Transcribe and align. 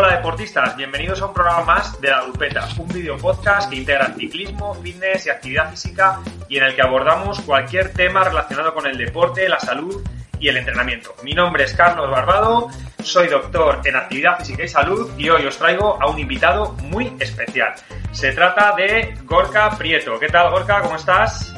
Hola 0.00 0.14
deportistas, 0.14 0.76
bienvenidos 0.76 1.20
a 1.20 1.26
un 1.26 1.34
programa 1.34 1.64
más 1.64 2.00
de 2.00 2.08
La 2.08 2.22
Grupeta, 2.22 2.68
un 2.78 2.86
video 2.86 3.18
podcast 3.18 3.68
que 3.68 3.74
integra 3.74 4.14
ciclismo, 4.14 4.72
fitness 4.74 5.26
y 5.26 5.30
actividad 5.30 5.70
física 5.72 6.20
y 6.48 6.56
en 6.56 6.62
el 6.62 6.76
que 6.76 6.82
abordamos 6.82 7.40
cualquier 7.40 7.92
tema 7.92 8.22
relacionado 8.22 8.72
con 8.74 8.86
el 8.86 8.96
deporte, 8.96 9.48
la 9.48 9.58
salud 9.58 10.00
y 10.38 10.46
el 10.46 10.56
entrenamiento. 10.56 11.16
Mi 11.24 11.32
nombre 11.34 11.64
es 11.64 11.74
Carlos 11.74 12.08
Barbado, 12.12 12.68
soy 13.02 13.26
doctor 13.26 13.80
en 13.84 13.96
actividad 13.96 14.38
física 14.38 14.62
y 14.62 14.68
salud 14.68 15.10
y 15.18 15.30
hoy 15.30 15.44
os 15.46 15.58
traigo 15.58 16.00
a 16.00 16.08
un 16.08 16.20
invitado 16.20 16.74
muy 16.74 17.12
especial. 17.18 17.74
Se 18.12 18.30
trata 18.30 18.76
de 18.76 19.16
Gorka 19.24 19.68
Prieto. 19.76 20.16
¿Qué 20.20 20.28
tal 20.28 20.52
Gorka? 20.52 20.80
¿Cómo 20.80 20.94
estás? 20.94 21.52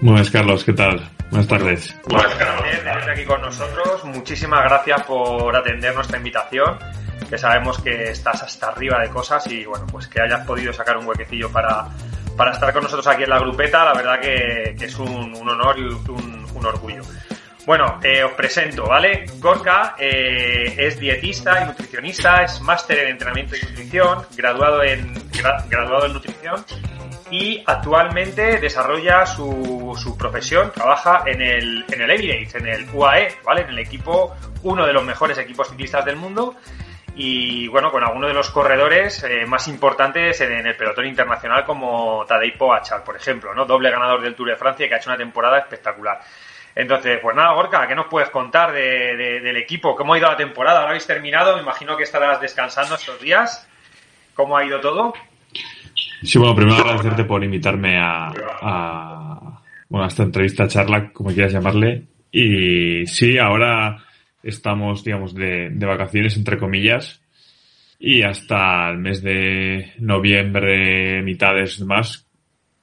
Buenas 0.00 0.28
Carlos, 0.28 0.64
¿qué 0.64 0.72
tal? 0.72 1.08
Buenas 1.30 1.46
tardes. 1.46 1.96
Buenas 2.08 2.36
tardes. 2.36 3.08
aquí 3.08 3.24
con 3.24 3.40
nosotros. 3.42 4.04
Muchísimas 4.06 4.64
gracias 4.64 5.04
por 5.04 5.54
atender 5.54 5.94
nuestra 5.94 6.16
invitación 6.16 6.76
que 7.28 7.38
sabemos 7.38 7.80
que 7.80 8.10
estás 8.10 8.42
hasta 8.42 8.68
arriba 8.68 9.00
de 9.00 9.10
cosas 9.10 9.46
y 9.48 9.64
bueno, 9.64 9.86
pues 9.86 10.08
que 10.08 10.20
hayas 10.20 10.46
podido 10.46 10.72
sacar 10.72 10.96
un 10.96 11.06
huequecillo 11.06 11.50
para, 11.52 11.86
para 12.36 12.52
estar 12.52 12.72
con 12.72 12.82
nosotros 12.82 13.06
aquí 13.06 13.24
en 13.24 13.30
la 13.30 13.38
grupeta, 13.38 13.84
la 13.84 13.92
verdad 13.92 14.20
que, 14.20 14.76
es 14.80 14.98
un, 14.98 15.34
honor 15.34 15.78
y 15.78 15.82
un, 15.82 16.64
orgullo. 16.64 17.02
Bueno, 17.66 18.00
eh, 18.02 18.24
os 18.24 18.32
presento, 18.32 18.84
¿vale? 18.86 19.26
Gorka 19.38 19.94
eh, 19.98 20.74
es 20.76 20.98
dietista 20.98 21.62
y 21.62 21.66
nutricionista, 21.66 22.42
es 22.42 22.60
máster 22.60 23.00
en 23.00 23.08
entrenamiento 23.10 23.56
y 23.56 23.60
nutrición, 23.60 24.26
graduado 24.34 24.82
en, 24.82 25.12
graduado 25.68 26.06
en 26.06 26.14
nutrición 26.14 26.64
y 27.30 27.62
actualmente 27.66 28.58
desarrolla 28.58 29.26
su, 29.26 29.94
su 30.02 30.16
profesión, 30.16 30.72
trabaja 30.72 31.24
en 31.26 31.42
el, 31.42 31.84
en 31.90 32.00
el 32.00 32.10
en 32.10 32.66
el 32.66 32.88
UAE, 32.92 33.36
¿vale? 33.44 33.62
En 33.62 33.68
el 33.68 33.78
equipo, 33.80 34.34
uno 34.62 34.86
de 34.86 34.92
los 34.92 35.04
mejores 35.04 35.36
equipos 35.38 35.68
ciclistas 35.68 36.04
del 36.04 36.16
mundo 36.16 36.56
y 37.20 37.66
bueno, 37.66 37.90
con 37.90 38.04
algunos 38.04 38.28
de 38.28 38.34
los 38.34 38.48
corredores 38.50 39.24
eh, 39.24 39.44
más 39.44 39.66
importantes 39.66 40.40
en, 40.40 40.64
el 40.64 40.76
pelotón 40.76 41.04
internacional 41.04 41.64
como 41.64 42.24
Tadej 42.24 42.56
Pogacar, 42.56 43.02
por 43.02 43.16
ejemplo, 43.16 43.52
¿no? 43.52 43.66
Doble 43.66 43.90
ganador 43.90 44.22
del 44.22 44.36
Tour 44.36 44.50
de 44.50 44.56
Francia 44.56 44.86
que 44.86 44.94
ha 44.94 44.98
hecho 44.98 45.10
una 45.10 45.18
temporada 45.18 45.58
espectacular. 45.58 46.20
Entonces, 46.76 47.18
pues 47.20 47.34
nada, 47.34 47.54
Gorka, 47.54 47.88
¿qué 47.88 47.96
nos 47.96 48.06
puedes 48.06 48.30
contar 48.30 48.70
del 48.70 49.56
equipo? 49.56 49.96
¿Cómo 49.96 50.14
ha 50.14 50.18
ido 50.18 50.28
la 50.30 50.36
temporada? 50.36 50.78
¿Ahora 50.78 50.90
habéis 50.90 51.08
terminado? 51.08 51.56
Me 51.56 51.62
imagino 51.62 51.96
que 51.96 52.04
estarás 52.04 52.40
descansando 52.40 52.94
estos 52.94 53.20
días. 53.20 53.68
¿Cómo 54.32 54.56
ha 54.56 54.64
ido 54.64 54.78
todo? 54.78 55.12
Sí, 56.22 56.38
bueno, 56.38 56.54
primero 56.54 56.76
agradecerte 56.76 57.24
por 57.24 57.42
invitarme 57.42 57.98
a, 58.00 58.30
bueno, 59.88 60.04
a 60.04 60.06
esta 60.06 60.22
entrevista, 60.22 60.68
charla, 60.68 61.10
como 61.12 61.30
quieras 61.30 61.52
llamarle. 61.52 62.04
Y 62.30 63.04
sí, 63.06 63.38
ahora 63.38 64.04
estamos, 64.42 65.04
digamos, 65.04 65.34
de, 65.34 65.70
de 65.70 65.86
vacaciones, 65.86 66.36
entre 66.36 66.58
comillas, 66.58 67.20
y 67.98 68.22
hasta 68.22 68.90
el 68.90 68.98
mes 68.98 69.22
de 69.22 69.92
noviembre, 69.98 71.22
mitades 71.22 71.80
más, 71.80 72.28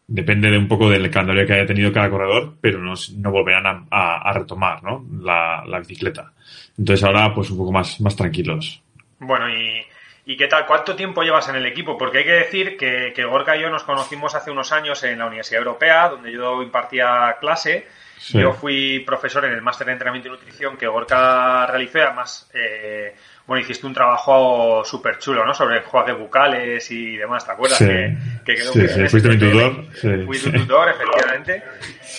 depende 0.08 0.52
de 0.52 0.58
un 0.58 0.68
poco 0.68 0.90
del 0.90 1.10
calendario 1.10 1.48
que 1.48 1.54
haya 1.54 1.66
tenido 1.66 1.92
cada 1.92 2.10
corredor, 2.10 2.58
pero 2.62 2.80
no, 2.80 2.94
no 3.18 3.32
volverán 3.32 3.88
a, 3.90 4.30
a, 4.30 4.34
retomar 4.34 4.84
¿no? 4.84 5.06
la, 5.24 5.64
la, 5.66 5.80
bicicleta. 5.80 6.34
Entonces 6.78 7.04
ahora 7.04 7.34
pues 7.34 7.50
un 7.50 7.58
poco 7.58 7.72
más, 7.72 8.00
más 8.02 8.16
tranquilos. 8.16 8.82
Bueno, 9.20 9.50
y, 9.50 9.82
¿y 10.26 10.36
qué 10.38 10.48
tal? 10.48 10.66
¿Cuánto 10.66 10.96
tiempo 10.96 11.22
llevas 11.22 11.48
en 11.50 11.56
el 11.56 11.66
equipo? 11.66 11.98
Porque 11.98 12.20
hay 12.20 12.24
que 12.24 12.32
decir 12.32 12.78
que, 12.78 13.14
que 13.16 13.26
Gorka 13.26 13.56
y 13.56 13.62
yo 13.62 13.70
nos 13.70 13.84
conocimos 13.84 14.34
hace 14.34 14.52
unos 14.52 14.72
años 14.72 15.04
en 15.04 15.20
la 15.20 15.28
Universidad 15.28 15.60
Europea, 15.60 16.10
donde 16.10 16.32
yo 16.32 16.64
impartía 16.64 17.38
clase, 17.40 17.88
yo 18.30 18.54
fui 18.54 19.02
profesor 19.06 19.46
en 19.46 19.52
el 19.52 19.62
máster 19.62 19.86
de 19.88 19.94
entrenamiento 19.94 20.30
y 20.30 20.32
nutrición 20.32 20.78
que 20.78 20.88
Gorka 20.88 21.68
realizó 21.68 22.00
y 22.00 22.02
además, 22.02 22.50
eh, 22.54 23.16
bueno, 23.46 23.62
hiciste 23.62 23.86
un 23.86 23.94
trabajo 23.94 24.84
súper 24.84 25.20
chulo, 25.20 25.46
¿no? 25.46 25.54
Sobre 25.54 25.78
enjuagues 25.78 26.18
bucales 26.18 26.90
y 26.90 27.18
demás, 27.18 27.46
¿te 27.46 27.52
acuerdas? 27.52 27.78
Sí, 27.78 27.86
que, 27.86 28.18
que 28.46 28.56
quedó 28.56 28.72
sí, 28.72 28.88
sí. 28.88 29.08
fuiste 29.10 29.30
mi 29.30 29.38
tutor. 29.38 29.86
Fui 30.26 30.40
tu 30.40 30.52
tutor, 30.52 30.90
efectivamente. 30.90 31.64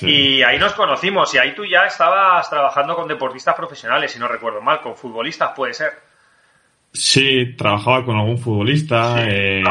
Y 0.03 0.43
ahí 0.43 0.59
nos 0.59 0.75
conocimos 0.75 1.35
y 1.35 1.39
ahí 1.39 1.55
tú 1.55 1.65
ya 1.65 1.87
estabas 1.87 2.49
trabajando 2.49 2.95
con 2.95 3.09
deportistas 3.09 3.57
profesionales, 3.57 4.13
si 4.13 4.21
no 4.21 4.29
recuerdo 4.29 4.61
mal, 4.61 4.81
con 4.81 4.97
futbolistas, 4.97 5.53
puede 5.57 5.75
ser. 5.75 6.06
Sí, 6.99 7.55
trabajaba 7.57 8.05
con 8.05 8.17
algún 8.17 8.39
futbolista, 8.39 9.23
eh, 9.29 9.63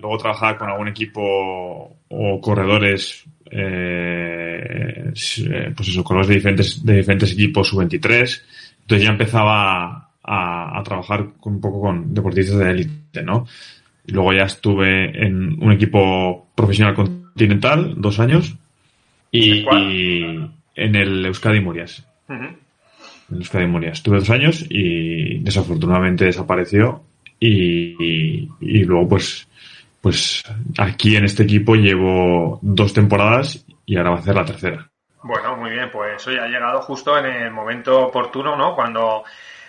luego 0.00 0.16
trabajaba 0.16 0.56
con 0.56 0.70
algún 0.70 0.88
equipo 0.88 1.96
o 2.08 2.40
corredores 2.40 3.24
eh, 3.50 5.10
pues 5.76 5.88
eso, 5.88 6.04
con 6.04 6.18
los 6.18 6.28
de 6.28 6.34
diferentes, 6.34 6.84
de 6.84 6.98
diferentes 6.98 7.32
equipos 7.32 7.68
sub-23. 7.68 8.42
Entonces 8.82 9.06
ya 9.06 9.10
empezaba 9.10 10.08
a, 10.22 10.78
a, 10.78 10.82
trabajar 10.84 11.26
un 11.42 11.60
poco 11.60 11.80
con 11.80 12.14
deportistas 12.14 12.58
de 12.58 12.70
élite, 12.70 13.22
¿no? 13.22 13.46
Y 14.06 14.12
luego 14.12 14.32
ya 14.32 14.44
estuve 14.44 15.26
en 15.26 15.60
un 15.62 15.72
equipo 15.72 16.48
profesional 16.54 16.94
continental, 16.94 17.94
dos 17.96 18.20
años, 18.20 18.56
y, 19.32 19.64
en 20.74 20.96
el 20.96 21.26
Euskadi 21.26 21.60
Murias. 21.60 22.06
En 23.32 23.38
Euskadi 23.38 23.66
Murias. 23.66 23.98
Estuve 23.98 24.18
dos 24.18 24.30
años 24.30 24.64
y 24.68 25.38
desafortunadamente 25.38 26.26
desapareció 26.26 27.02
y, 27.40 28.48
y 28.60 28.84
luego 28.84 29.08
pues 29.08 29.48
pues 30.02 30.42
aquí 30.78 31.16
en 31.16 31.24
este 31.24 31.44
equipo 31.44 31.76
llevo 31.76 32.58
dos 32.60 32.92
temporadas 32.92 33.64
y 33.86 33.96
ahora 33.96 34.10
va 34.10 34.18
a 34.18 34.22
ser 34.22 34.34
la 34.34 34.44
tercera. 34.44 34.90
Bueno, 35.22 35.56
muy 35.56 35.70
bien, 35.70 35.90
pues 35.92 36.26
hoy 36.26 36.36
ha 36.36 36.48
llegado 36.48 36.82
justo 36.82 37.16
en 37.16 37.26
el 37.26 37.52
momento 37.52 38.06
oportuno, 38.08 38.56
¿no? 38.56 38.74
Cuando 38.74 39.22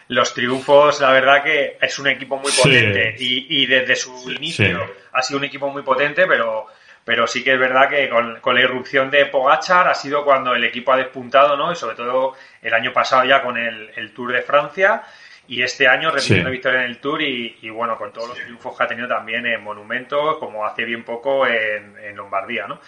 los 0.07 0.34
triunfos, 0.34 1.00
la 1.01 1.12
verdad 1.12 1.44
que 1.44 1.78
es 1.80 2.00
un 2.00 2.07
equipo 2.07 2.38
muy 2.38 2.51
potente 2.51 3.16
y, 3.19 3.66
desde 3.68 3.95
su 3.95 4.31
inicio 4.31 4.80
ha 5.12 5.22
sido 5.22 5.40
un 5.40 5.45
equipo 5.45 5.69
muy 5.69 5.84
potente, 5.84 6.25
pero, 6.28 6.66
pero 7.05 7.27
sí 7.27 7.43
que 7.43 7.53
es 7.53 7.59
verdad 7.59 7.89
que 7.89 8.09
con, 8.09 8.39
con, 8.39 8.55
la 8.55 8.61
irrupción 8.61 9.11
de 9.11 9.25
Pogachar 9.25 9.87
ha 9.87 9.93
sido 9.93 10.23
cuando 10.23 10.53
el 10.55 10.63
equipo 10.63 10.93
ha 10.93 10.97
despuntado, 10.97 11.57
¿no? 11.57 11.71
Y 11.71 11.75
sobre 11.75 11.95
todo 11.95 12.35
el 12.61 12.73
año 12.73 12.93
pasado 12.93 13.25
ya 13.25 13.41
con 13.41 13.57
el, 13.57 13.91
el 13.95 14.13
Tour 14.13 14.33
de 14.33 14.41
Francia 14.41 15.03
y 15.47 15.61
este 15.61 15.87
año 15.87 16.09
repitiendo 16.09 16.49
victoria 16.49 16.83
en 16.83 16.89
el 16.89 16.97
Tour 16.99 17.21
y, 17.21 17.69
bueno, 17.69 17.97
con 17.97 18.13
todos 18.13 18.29
los 18.29 18.37
triunfos 18.37 18.77
que 18.77 18.83
ha 18.83 18.87
tenido 18.87 19.07
también 19.07 19.45
en 19.45 19.61
Monumentos, 19.61 20.37
como 20.37 20.65
hace 20.65 20.85
bien 20.85 21.03
poco 21.03 21.45
en, 21.45 22.15
Lombardía, 22.15 22.67
¿no? 22.67 22.79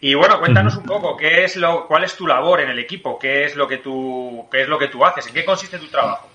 Y 0.00 0.12
bueno, 0.14 0.38
cuéntanos 0.38 0.76
un 0.76 0.84
poco 0.84 1.16
qué 1.16 1.44
es 1.44 1.56
lo, 1.56 1.86
cuál 1.86 2.04
es 2.04 2.14
tu 2.14 2.26
labor 2.26 2.60
en 2.60 2.68
el 2.68 2.78
equipo, 2.78 3.18
qué 3.18 3.44
es 3.44 3.56
lo 3.56 3.66
que 3.66 3.78
tú, 3.78 4.46
qué 4.50 4.62
es 4.62 4.68
lo 4.68 4.78
que 4.78 4.88
tú 4.88 5.02
haces, 5.04 5.26
en 5.28 5.32
qué 5.32 5.44
consiste 5.44 5.78
tu 5.78 5.86
trabajo. 5.86 6.28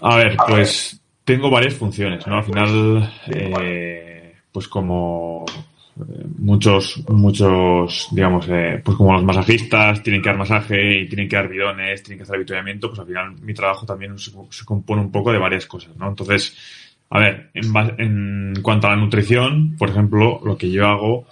A 0.00 0.16
ver, 0.16 0.36
pues 0.46 1.00
tengo 1.24 1.50
varias 1.50 1.74
funciones, 1.74 2.24
¿no? 2.26 2.36
Al 2.36 2.44
final, 2.44 3.12
eh, 3.26 4.36
pues 4.52 4.68
como 4.68 5.44
muchos, 6.38 7.02
muchos, 7.08 8.08
digamos, 8.12 8.46
eh, 8.48 8.80
pues 8.84 8.96
como 8.96 9.12
los 9.12 9.24
masajistas 9.24 10.02
tienen 10.02 10.22
que 10.22 10.28
dar 10.28 10.38
masaje 10.38 11.00
y 11.00 11.08
tienen 11.08 11.28
que 11.28 11.36
dar 11.36 11.48
bidones, 11.48 12.02
tienen 12.02 12.18
que 12.18 12.22
hacer 12.22 12.36
avituallamiento, 12.36 12.88
pues 12.88 13.00
al 13.00 13.06
final 13.06 13.34
mi 13.40 13.54
trabajo 13.54 13.86
también 13.86 14.18
se, 14.18 14.32
compone 14.64 15.02
un 15.02 15.10
poco 15.10 15.32
de 15.32 15.38
varias 15.38 15.66
cosas, 15.66 15.96
¿no? 15.96 16.08
Entonces, 16.08 16.56
a 17.10 17.18
ver, 17.18 17.50
en, 17.54 17.72
en 17.98 18.62
cuanto 18.62 18.86
a 18.86 18.90
la 18.90 18.96
nutrición, 18.96 19.76
por 19.76 19.90
ejemplo, 19.90 20.40
lo 20.44 20.56
que 20.56 20.70
yo 20.70 20.86
hago, 20.86 21.26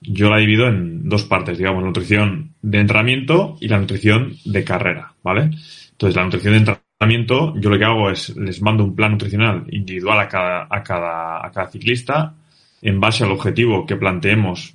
yo 0.00 0.30
la 0.30 0.38
divido 0.38 0.66
en 0.66 1.08
dos 1.08 1.24
partes, 1.24 1.58
digamos, 1.58 1.84
nutrición 1.84 2.54
de 2.60 2.80
entrenamiento 2.80 3.56
y 3.60 3.68
la 3.68 3.78
nutrición 3.78 4.36
de 4.44 4.64
carrera, 4.64 5.14
¿vale? 5.22 5.50
Entonces, 5.92 6.16
la 6.16 6.24
nutrición 6.24 6.54
de 6.54 6.58
entrenamiento, 6.58 7.54
yo 7.60 7.70
lo 7.70 7.78
que 7.78 7.84
hago 7.84 8.10
es 8.10 8.36
les 8.36 8.60
mando 8.60 8.84
un 8.84 8.96
plan 8.96 9.12
nutricional 9.12 9.64
individual 9.70 10.20
a 10.20 10.28
cada, 10.28 10.66
a 10.68 10.82
cada, 10.82 11.46
a 11.46 11.50
cada 11.50 11.68
ciclista 11.68 12.34
en 12.82 13.00
base 13.00 13.24
al 13.24 13.30
objetivo 13.30 13.86
que 13.86 13.96
planteemos 13.96 14.74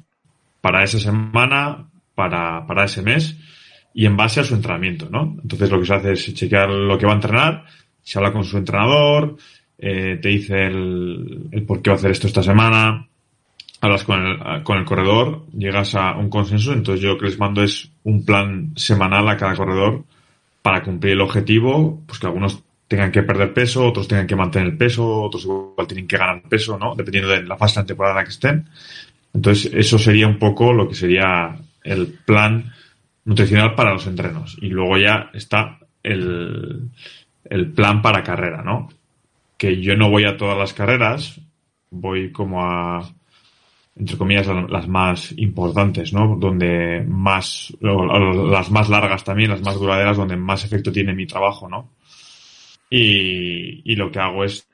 para 0.61 0.83
esa 0.83 0.99
semana, 0.99 1.89
para, 2.15 2.65
para 2.65 2.85
ese 2.85 3.01
mes 3.01 3.37
y 3.93 4.05
en 4.05 4.17
base 4.17 4.39
a 4.39 4.43
su 4.43 4.55
entrenamiento, 4.55 5.09
¿no? 5.09 5.37
Entonces 5.41 5.69
lo 5.69 5.79
que 5.79 5.85
se 5.85 5.93
hace 5.93 6.11
es 6.13 6.33
chequear 6.33 6.69
lo 6.69 6.97
que 6.97 7.05
va 7.05 7.11
a 7.11 7.15
entrenar, 7.15 7.65
se 8.01 8.17
habla 8.17 8.31
con 8.31 8.43
su 8.43 8.57
entrenador, 8.57 9.37
eh, 9.77 10.17
te 10.21 10.29
dice 10.29 10.65
el, 10.65 11.49
el, 11.51 11.63
por 11.63 11.81
qué 11.81 11.89
va 11.89 11.95
a 11.95 11.99
hacer 11.99 12.11
esto 12.11 12.27
esta 12.27 12.43
semana, 12.43 13.07
hablas 13.81 14.03
con 14.03 14.25
el, 14.25 14.63
con 14.63 14.77
el 14.77 14.85
corredor, 14.85 15.45
llegas 15.51 15.95
a 15.95 16.15
un 16.15 16.29
consenso, 16.29 16.73
entonces 16.73 17.01
yo 17.01 17.09
lo 17.09 17.17
que 17.17 17.25
les 17.25 17.39
mando 17.39 17.63
es 17.63 17.91
un 18.03 18.25
plan 18.25 18.71
semanal 18.75 19.27
a 19.29 19.37
cada 19.37 19.55
corredor 19.55 20.03
para 20.61 20.83
cumplir 20.83 21.13
el 21.13 21.21
objetivo, 21.21 22.01
pues 22.05 22.19
que 22.19 22.27
algunos 22.27 22.63
tengan 22.87 23.11
que 23.11 23.23
perder 23.23 23.53
peso, 23.53 23.85
otros 23.85 24.07
tengan 24.07 24.27
que 24.27 24.35
mantener 24.35 24.69
el 24.69 24.77
peso, 24.77 25.21
otros 25.21 25.43
igual 25.43 25.87
tienen 25.87 26.07
que 26.07 26.17
ganar 26.17 26.41
peso, 26.43 26.77
¿no? 26.77 26.95
Dependiendo 26.95 27.29
de 27.29 27.43
la 27.43 27.57
fase 27.57 27.81
de 27.81 27.87
temporada 27.87 28.15
en 28.15 28.17
la 28.17 28.23
que 28.23 28.29
estén. 28.29 28.69
Entonces, 29.33 29.71
eso 29.73 29.99
sería 29.99 30.27
un 30.27 30.39
poco 30.39 30.73
lo 30.73 30.87
que 30.87 30.95
sería 30.95 31.57
el 31.83 32.07
plan 32.25 32.73
nutricional 33.25 33.75
para 33.75 33.93
los 33.93 34.07
entrenos. 34.07 34.57
Y 34.61 34.69
luego 34.69 34.97
ya 34.97 35.29
está 35.33 35.79
el, 36.01 36.89
el 37.45 37.71
plan 37.71 38.01
para 38.01 38.23
carrera, 38.23 38.63
¿no? 38.63 38.89
Que 39.57 39.81
yo 39.81 39.95
no 39.95 40.09
voy 40.09 40.23
a 40.25 40.37
todas 40.37 40.57
las 40.57 40.73
carreras, 40.73 41.39
voy 41.89 42.31
como 42.31 42.63
a, 42.63 43.09
entre 43.97 44.17
comillas, 44.17 44.47
las 44.47 44.87
más 44.87 45.33
importantes, 45.37 46.13
¿no? 46.13 46.37
Donde 46.37 47.03
más, 47.07 47.75
las 47.81 48.71
más 48.71 48.89
largas 48.89 49.23
también, 49.23 49.49
las 49.49 49.61
más 49.61 49.75
duraderas, 49.75 50.17
donde 50.17 50.37
más 50.37 50.63
efecto 50.63 50.91
tiene 50.91 51.13
mi 51.13 51.25
trabajo, 51.25 51.67
¿no? 51.67 51.96
Y, 52.89 53.95
lo 53.95 54.11
que 54.11 54.19
hago 54.19 54.43
es 54.43 54.67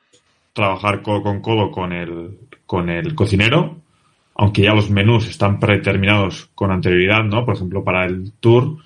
trabajar 0.53 1.01
codo 1.01 1.23
con 1.23 1.41
codo 1.41 1.71
con 1.71 1.93
el, 1.93 2.37
con 2.65 2.89
el 2.89 3.15
cocinero, 3.15 3.81
aunque 4.35 4.63
ya 4.63 4.73
los 4.73 4.89
menús 4.89 5.27
están 5.27 5.59
predeterminados 5.59 6.49
con 6.55 6.71
anterioridad, 6.71 7.23
¿no? 7.23 7.45
Por 7.45 7.55
ejemplo, 7.55 7.83
para 7.83 8.05
el 8.05 8.31
tour 8.39 8.77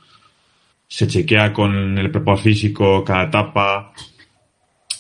se 0.88 1.07
chequea 1.07 1.51
con 1.51 1.97
el 1.97 2.12
preparador 2.12 2.44
físico 2.44 3.03
cada 3.03 3.24
etapa, 3.24 3.94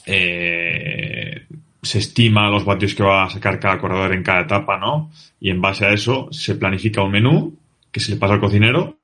eh, 0.05 1.45
se 1.81 1.99
estima 1.99 2.49
los 2.49 2.65
vatios 2.65 2.93
que 2.93 3.03
va 3.03 3.23
a 3.23 3.29
sacar 3.29 3.59
cada 3.59 3.79
corredor 3.79 4.13
en 4.13 4.23
cada 4.23 4.41
etapa, 4.41 4.77
¿no? 4.77 5.11
Y 5.39 5.49
en 5.49 5.61
base 5.61 5.85
a 5.85 5.93
eso 5.93 6.27
se 6.31 6.55
planifica 6.55 7.01
un 7.01 7.11
menú 7.11 7.57
que 7.91 7.99
se 8.01 8.11
le 8.11 8.17
pasa 8.17 8.33
al 8.33 8.41
cocinero, 8.41 8.97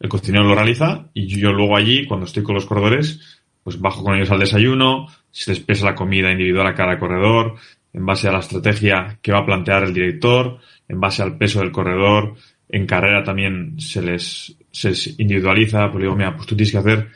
el 0.00 0.08
cocinero 0.08 0.44
lo 0.44 0.54
realiza 0.54 1.06
y 1.14 1.26
yo 1.26 1.52
luego 1.52 1.76
allí, 1.76 2.06
cuando 2.06 2.26
estoy 2.26 2.42
con 2.42 2.54
los 2.54 2.66
corredores, 2.66 3.39
pues 3.62 3.80
bajo 3.80 4.02
con 4.02 4.16
ellos 4.16 4.30
al 4.30 4.40
desayuno, 4.40 5.06
se 5.30 5.50
les 5.50 5.60
pesa 5.60 5.86
la 5.86 5.94
comida 5.94 6.30
individual 6.30 6.66
a 6.66 6.74
cada 6.74 6.98
corredor, 6.98 7.56
en 7.92 8.06
base 8.06 8.28
a 8.28 8.32
la 8.32 8.38
estrategia 8.38 9.18
que 9.20 9.32
va 9.32 9.38
a 9.38 9.46
plantear 9.46 9.84
el 9.84 9.92
director, 9.92 10.58
en 10.88 11.00
base 11.00 11.22
al 11.22 11.36
peso 11.36 11.60
del 11.60 11.72
corredor, 11.72 12.34
en 12.68 12.86
carrera 12.86 13.24
también 13.24 13.80
se 13.80 14.00
les, 14.00 14.56
se 14.70 14.92
individualiza, 15.18 15.90
pues 15.90 16.02
digo, 16.02 16.16
mira, 16.16 16.34
pues 16.34 16.46
tú 16.46 16.56
tienes 16.56 16.72
que 16.72 16.78
hacer 16.78 17.08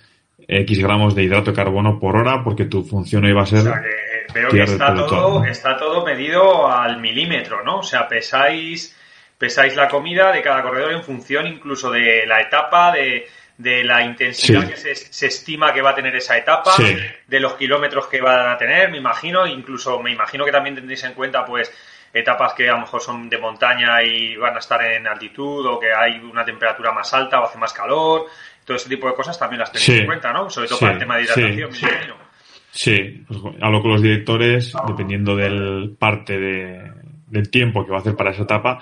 X 0.47 0.79
gramos 0.79 1.15
de 1.15 1.23
hidrato 1.23 1.51
de 1.51 1.57
carbono 1.57 1.99
por 1.99 2.17
hora 2.17 2.43
porque 2.43 2.67
tu 2.67 2.83
función 2.83 3.25
hoy 3.25 3.33
va 3.33 3.43
a 3.43 3.47
ser... 3.47 3.61
O 3.61 3.63
sea, 3.63 3.83
que 3.83 3.89
eh, 3.89 4.27
veo 4.35 4.49
que 4.51 4.63
está 4.63 4.95
todo, 4.95 5.45
está 5.45 5.77
todo 5.77 6.05
medido 6.05 6.71
al 6.71 7.01
milímetro, 7.01 7.63
¿no? 7.63 7.79
O 7.79 7.83
sea, 7.83 8.09
pesáis, 8.09 8.97
pesáis 9.39 9.77
la 9.77 9.89
comida 9.89 10.33
de 10.33 10.43
cada 10.43 10.63
corredor 10.63 10.93
en 10.93 11.03
función 11.03 11.47
incluso 11.47 11.91
de 11.91 12.27
la 12.27 12.41
etapa, 12.41 12.93
de, 12.93 13.27
de 13.57 13.85
la 13.85 14.03
intensidad 14.03 14.69
que 14.69 14.77
se, 14.77 14.95
se, 14.95 15.27
estima 15.27 15.73
que 15.73 15.81
va 15.81 15.91
a 15.91 15.95
tener 15.95 16.15
esa 16.17 16.37
etapa, 16.37 16.75
de 17.27 17.41
los 17.41 17.55
kilómetros 17.55 18.09
que 18.09 18.21
van 18.21 18.51
a 18.51 18.59
tener, 18.59 18.91
me 18.91 18.99
imagino, 18.99 19.47
incluso 19.47 20.01
me 20.01 20.13
imagino 20.13 20.45
que 20.45 20.51
también 20.51 20.75
tendréis 20.75 21.05
en 21.05 21.15
cuenta 21.15 21.45
pues 21.45 21.73
etapas 22.13 22.55
que 22.55 22.69
a 22.69 22.75
lo 22.75 22.81
mejor 22.81 23.01
son 23.01 23.29
de 23.29 23.39
montaña 23.39 24.03
y 24.03 24.37
van 24.37 24.55
a 24.55 24.59
estar 24.59 24.83
en 24.85 25.07
altitud 25.07 25.67
o 25.67 25.79
que 25.79 25.93
hay 25.93 26.19
una 26.19 26.45
temperatura 26.45 26.93
más 26.93 27.13
alta 27.13 27.41
o 27.41 27.45
hace 27.45 27.59
más 27.59 27.73
calor, 27.73 28.27
todo 28.65 28.77
ese 28.77 28.89
tipo 28.89 29.09
de 29.09 29.15
cosas 29.15 29.39
también 29.39 29.61
las 29.61 29.73
tenéis 29.73 30.01
en 30.01 30.07
cuenta, 30.07 30.33
¿no? 30.33 30.49
Sobre 30.49 30.69
todo 30.69 30.79
para 30.81 30.93
el 30.93 30.99
tema 30.99 31.17
de 31.17 31.25
hidratación, 31.25 31.71
me 31.71 31.79
imagino. 31.79 32.17
Sí, 32.71 33.25
pues 33.29 33.41
hablo 33.61 33.83
con 33.83 33.93
los 33.93 34.03
directores, 34.03 34.73
dependiendo 34.87 35.37
del 35.37 35.95
parte 35.97 36.39
de, 36.39 36.91
del 37.29 37.51
tiempo 37.51 37.85
que 37.85 37.93
va 37.93 37.99
a 37.99 38.01
hacer 38.01 38.17
para 38.17 38.31
esa 38.31 38.43
etapa, 38.43 38.81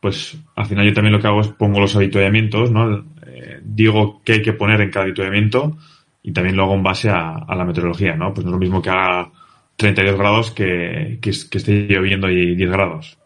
pues 0.00 0.36
al 0.56 0.66
final 0.66 0.86
yo 0.86 0.92
también 0.92 1.12
lo 1.12 1.20
que 1.20 1.26
hago 1.26 1.40
es 1.40 1.48
pongo 1.48 1.80
los 1.80 1.96
habituallamientos, 1.96 2.70
¿no? 2.70 3.04
Eh, 3.44 3.60
digo 3.62 4.22
qué 4.24 4.34
hay 4.34 4.42
que 4.42 4.54
poner 4.54 4.80
en 4.80 4.90
cada 4.90 5.04
habituallamiento 5.04 5.76
y 6.22 6.32
también 6.32 6.56
lo 6.56 6.64
hago 6.64 6.74
en 6.74 6.82
base 6.82 7.10
a, 7.10 7.44
la 7.46 7.64
meteorología, 7.64 8.16
¿no? 8.16 8.32
Pues 8.32 8.44
no 8.44 8.50
es 8.50 8.54
lo 8.54 8.58
mismo 8.58 8.80
que 8.80 8.90
haga 8.90 9.30
32 9.76 10.16
grados 10.18 10.50
que, 10.52 11.18
que, 11.20 11.30
esté 11.30 11.86
lloviendo 11.86 12.30
y 12.30 12.54
10 12.54 12.70
grados. 12.70 13.18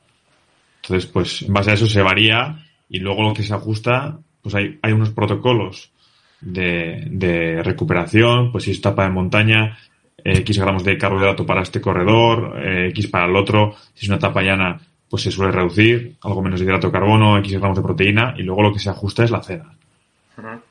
Entonces, 0.82 1.09
pues 1.09 1.43
en 1.43 1.53
base 1.53 1.70
a 1.70 1.75
eso 1.75 1.87
se 1.87 2.03
varía 2.03 2.67
y 2.88 2.99
luego 2.99 3.23
lo 3.23 3.35
que 3.35 3.44
se 3.44 3.55
ajusta, 3.55 4.19
pues 4.43 4.55
hay, 4.55 4.79
hay 4.82 4.93
unos 4.93 5.11
protocolos 5.11 5.93
de, 6.41 7.62
recuperación, 7.62 8.50
pues 8.50 8.65
si 8.65 8.73
es 8.73 8.79
etapa 8.79 9.05
de 9.05 9.11
montaña, 9.11 9.79
X 10.25 10.59
gramos 10.59 10.82
de 10.82 10.99
carbohidrato 10.99 11.47
para 11.47 11.62
este 11.62 11.81
corredor, 11.81 12.61
X 12.91 13.06
para 13.06 13.26
el 13.26 13.37
otro, 13.37 13.76
si 13.94 14.06
es 14.06 14.09
una 14.09 14.17
etapa 14.17 14.43
llana, 14.43 14.81
pues 15.09 15.23
se 15.23 15.31
suele 15.31 15.53
reducir, 15.53 16.17
algo 16.23 16.43
menos 16.43 16.61
de 16.61 16.67
hidrato 16.67 16.88
de 16.88 16.93
carbono, 16.93 17.38
X 17.38 17.59
gramos 17.59 17.76
de 17.76 17.82
proteína, 17.82 18.35
y 18.37 18.43
luego 18.43 18.62
lo 18.62 18.73
que 18.73 18.81
se 18.81 18.91
ajusta 18.91 19.25
es 19.25 19.31
la 19.31 19.43
cena. 19.43 19.78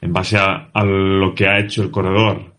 En 0.02 0.14
base 0.14 0.38
a, 0.38 0.70
lo 0.84 1.34
que 1.36 1.48
ha 1.48 1.60
hecho 1.60 1.84
el 1.84 1.92
corredor 1.92 2.54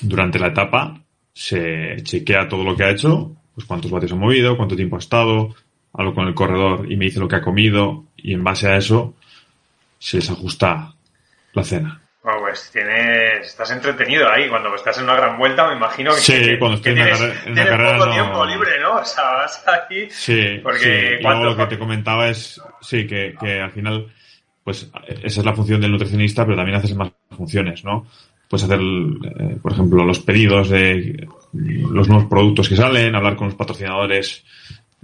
durante 0.00 0.38
la 0.38 0.48
etapa, 0.48 1.00
se 1.32 1.96
chequea 2.02 2.48
todo 2.48 2.64
lo 2.64 2.76
que 2.76 2.84
ha 2.84 2.90
hecho, 2.90 3.32
pues 3.54 3.66
cuántos 3.66 3.90
vatios 3.90 4.12
ha 4.12 4.16
movido, 4.16 4.56
cuánto 4.56 4.76
tiempo 4.76 4.96
ha 4.96 4.98
estado, 4.98 5.54
hablo 5.94 6.14
con 6.14 6.26
el 6.26 6.34
corredor 6.34 6.90
y 6.90 6.96
me 6.96 7.06
dice 7.06 7.20
lo 7.20 7.28
que 7.28 7.36
ha 7.36 7.42
comido, 7.42 8.04
y 8.16 8.34
en 8.34 8.44
base 8.44 8.68
a 8.68 8.76
eso 8.76 9.14
se 9.98 10.18
les 10.18 10.30
ajusta 10.30 10.94
la 11.54 11.64
cena. 11.64 12.02
Bueno, 12.22 12.40
pues 12.42 12.70
tienes, 12.70 13.48
estás 13.48 13.72
entretenido 13.72 14.30
ahí. 14.30 14.48
Cuando 14.48 14.72
estás 14.76 14.96
en 14.98 15.04
una 15.04 15.16
gran 15.16 15.36
vuelta, 15.38 15.66
me 15.68 15.74
imagino 15.74 16.14
que, 16.14 16.20
sí, 16.20 16.56
cuando 16.56 16.76
estoy 16.76 16.92
en, 16.92 16.98
la 17.56 17.64
carrera, 17.66 17.98
poco 17.98 18.12
tiempo 18.12 18.44
libre, 18.46 18.80
¿no? 18.80 18.94
O 18.96 19.04
sea, 19.04 19.24
vas 19.24 19.64
aquí. 19.66 20.08
Sí, 20.08 20.60
porque 20.62 21.18
sí. 21.20 21.24
lo 21.24 21.56
que 21.56 21.66
te 21.66 21.78
comentaba 21.78 22.28
es, 22.28 22.62
sí, 22.80 23.08
que, 23.08 23.34
que 23.40 23.60
al 23.60 23.72
final, 23.72 24.06
pues 24.64 24.90
esa 25.22 25.40
es 25.40 25.44
la 25.44 25.54
función 25.54 25.80
del 25.80 25.92
nutricionista, 25.92 26.44
pero 26.44 26.56
también 26.56 26.78
haces 26.78 26.94
más 26.94 27.10
funciones, 27.30 27.84
¿no? 27.84 28.06
Puedes 28.48 28.64
hacer, 28.64 28.80
eh, 28.80 29.56
por 29.60 29.72
ejemplo, 29.72 30.04
los 30.04 30.20
pedidos 30.20 30.68
de 30.68 31.26
los 31.52 32.08
nuevos 32.08 32.28
productos 32.28 32.68
que 32.68 32.76
salen, 32.76 33.14
hablar 33.14 33.34
con 33.34 33.48
los 33.48 33.56
patrocinadores 33.56 34.44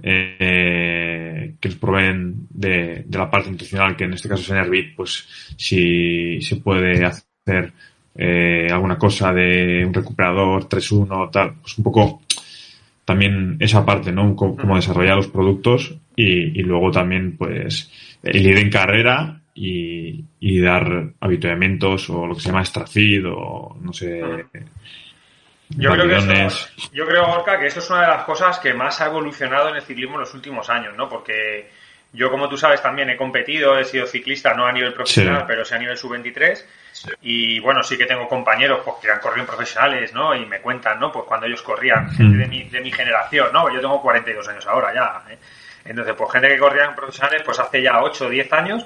eh, 0.01 1.55
que 1.59 1.67
les 1.67 1.77
proveen 1.77 2.47
de, 2.49 3.03
de, 3.05 3.17
la 3.17 3.29
parte 3.29 3.51
nutricional, 3.51 3.95
que 3.95 4.05
en 4.05 4.13
este 4.13 4.29
caso 4.29 4.43
es 4.43 4.49
Enervit, 4.51 4.95
pues 4.95 5.27
si 5.57 6.39
se 6.41 6.57
puede 6.57 7.03
hacer 7.03 7.73
eh, 8.15 8.67
alguna 8.71 8.97
cosa 8.97 9.33
de 9.33 9.83
un 9.85 9.93
recuperador 9.93 10.67
3.1, 10.67 11.31
tal, 11.31 11.55
pues 11.61 11.77
un 11.77 11.83
poco 11.83 12.21
también 13.03 13.57
esa 13.59 13.85
parte, 13.85 14.11
¿no? 14.11 14.35
Cómo, 14.35 14.75
desarrollar 14.75 15.17
los 15.17 15.27
productos 15.27 15.95
y, 16.15 16.59
y, 16.59 16.63
luego 16.63 16.91
también, 16.91 17.35
pues, 17.35 17.91
el 18.21 18.45
ir 18.45 18.57
en 18.57 18.69
carrera 18.69 19.38
y, 19.61 20.23
y 20.39 20.61
dar 20.61 20.85
habituamientos 21.19 22.09
o 22.09 22.25
lo 22.25 22.33
que 22.33 22.39
se 22.39 22.47
llama 22.47 22.61
extrafeed 22.61 23.25
o 23.27 23.75
no 23.81 23.91
sé, 23.91 24.21
yo 25.69 25.91
creo, 25.91 26.07
que 26.07 26.45
eso, 26.45 26.69
yo 26.93 27.05
creo, 27.05 27.27
Gorka, 27.27 27.59
que 27.59 27.67
eso 27.67 27.79
es 27.79 27.89
una 27.89 28.01
de 28.01 28.07
las 28.07 28.23
cosas 28.23 28.57
que 28.59 28.73
más 28.73 29.01
ha 29.01 29.07
evolucionado 29.07 29.69
en 29.69 29.75
el 29.75 29.81
ciclismo 29.81 30.15
en 30.15 30.21
los 30.21 30.33
últimos 30.33 30.69
años, 30.69 30.95
¿no? 30.95 31.09
Porque 31.09 31.69
yo, 32.13 32.31
como 32.31 32.47
tú 32.47 32.57
sabes, 32.57 32.81
también 32.81 33.09
he 33.09 33.17
competido, 33.17 33.77
he 33.77 33.83
sido 33.83 34.07
ciclista, 34.07 34.53
no 34.53 34.65
a 34.65 34.71
nivel 34.71 34.93
profesional, 34.93 35.43
pero 35.45 35.65
sí 35.65 35.75
a 35.75 35.77
nivel 35.77 35.97
sub-23. 35.97 36.65
Y 37.21 37.59
bueno, 37.59 37.83
sí 37.83 37.97
que 37.97 38.05
tengo 38.05 38.27
compañeros 38.29 38.79
pues, 38.83 38.95
que 39.01 39.11
han 39.11 39.19
corrido 39.19 39.45
profesionales, 39.45 40.13
¿no? 40.13 40.33
Y 40.33 40.45
me 40.45 40.59
cuentan, 40.59 40.99
¿no? 40.99 41.11
Pues 41.11 41.25
cuando 41.25 41.45
ellos 41.45 41.61
corrían, 41.61 42.09
gente 42.11 42.37
de 42.37 42.47
mi, 42.47 42.63
de 42.63 42.79
mi 42.79 42.91
generación, 42.91 43.49
¿no? 43.51 43.71
Yo 43.71 43.81
tengo 43.81 44.01
42 44.01 44.47
años 44.47 44.65
ahora 44.67 44.93
ya, 44.93 45.21
¿eh? 45.31 45.37
Entonces, 45.85 46.13
pues 46.17 46.31
gente 46.31 46.49
que 46.49 46.57
corría 46.57 46.85
en 46.85 46.95
profesionales, 46.95 47.41
pues 47.43 47.59
hace 47.59 47.81
ya 47.81 48.01
8 48.01 48.25
o 48.25 48.29
10 48.29 48.53
años, 48.53 48.85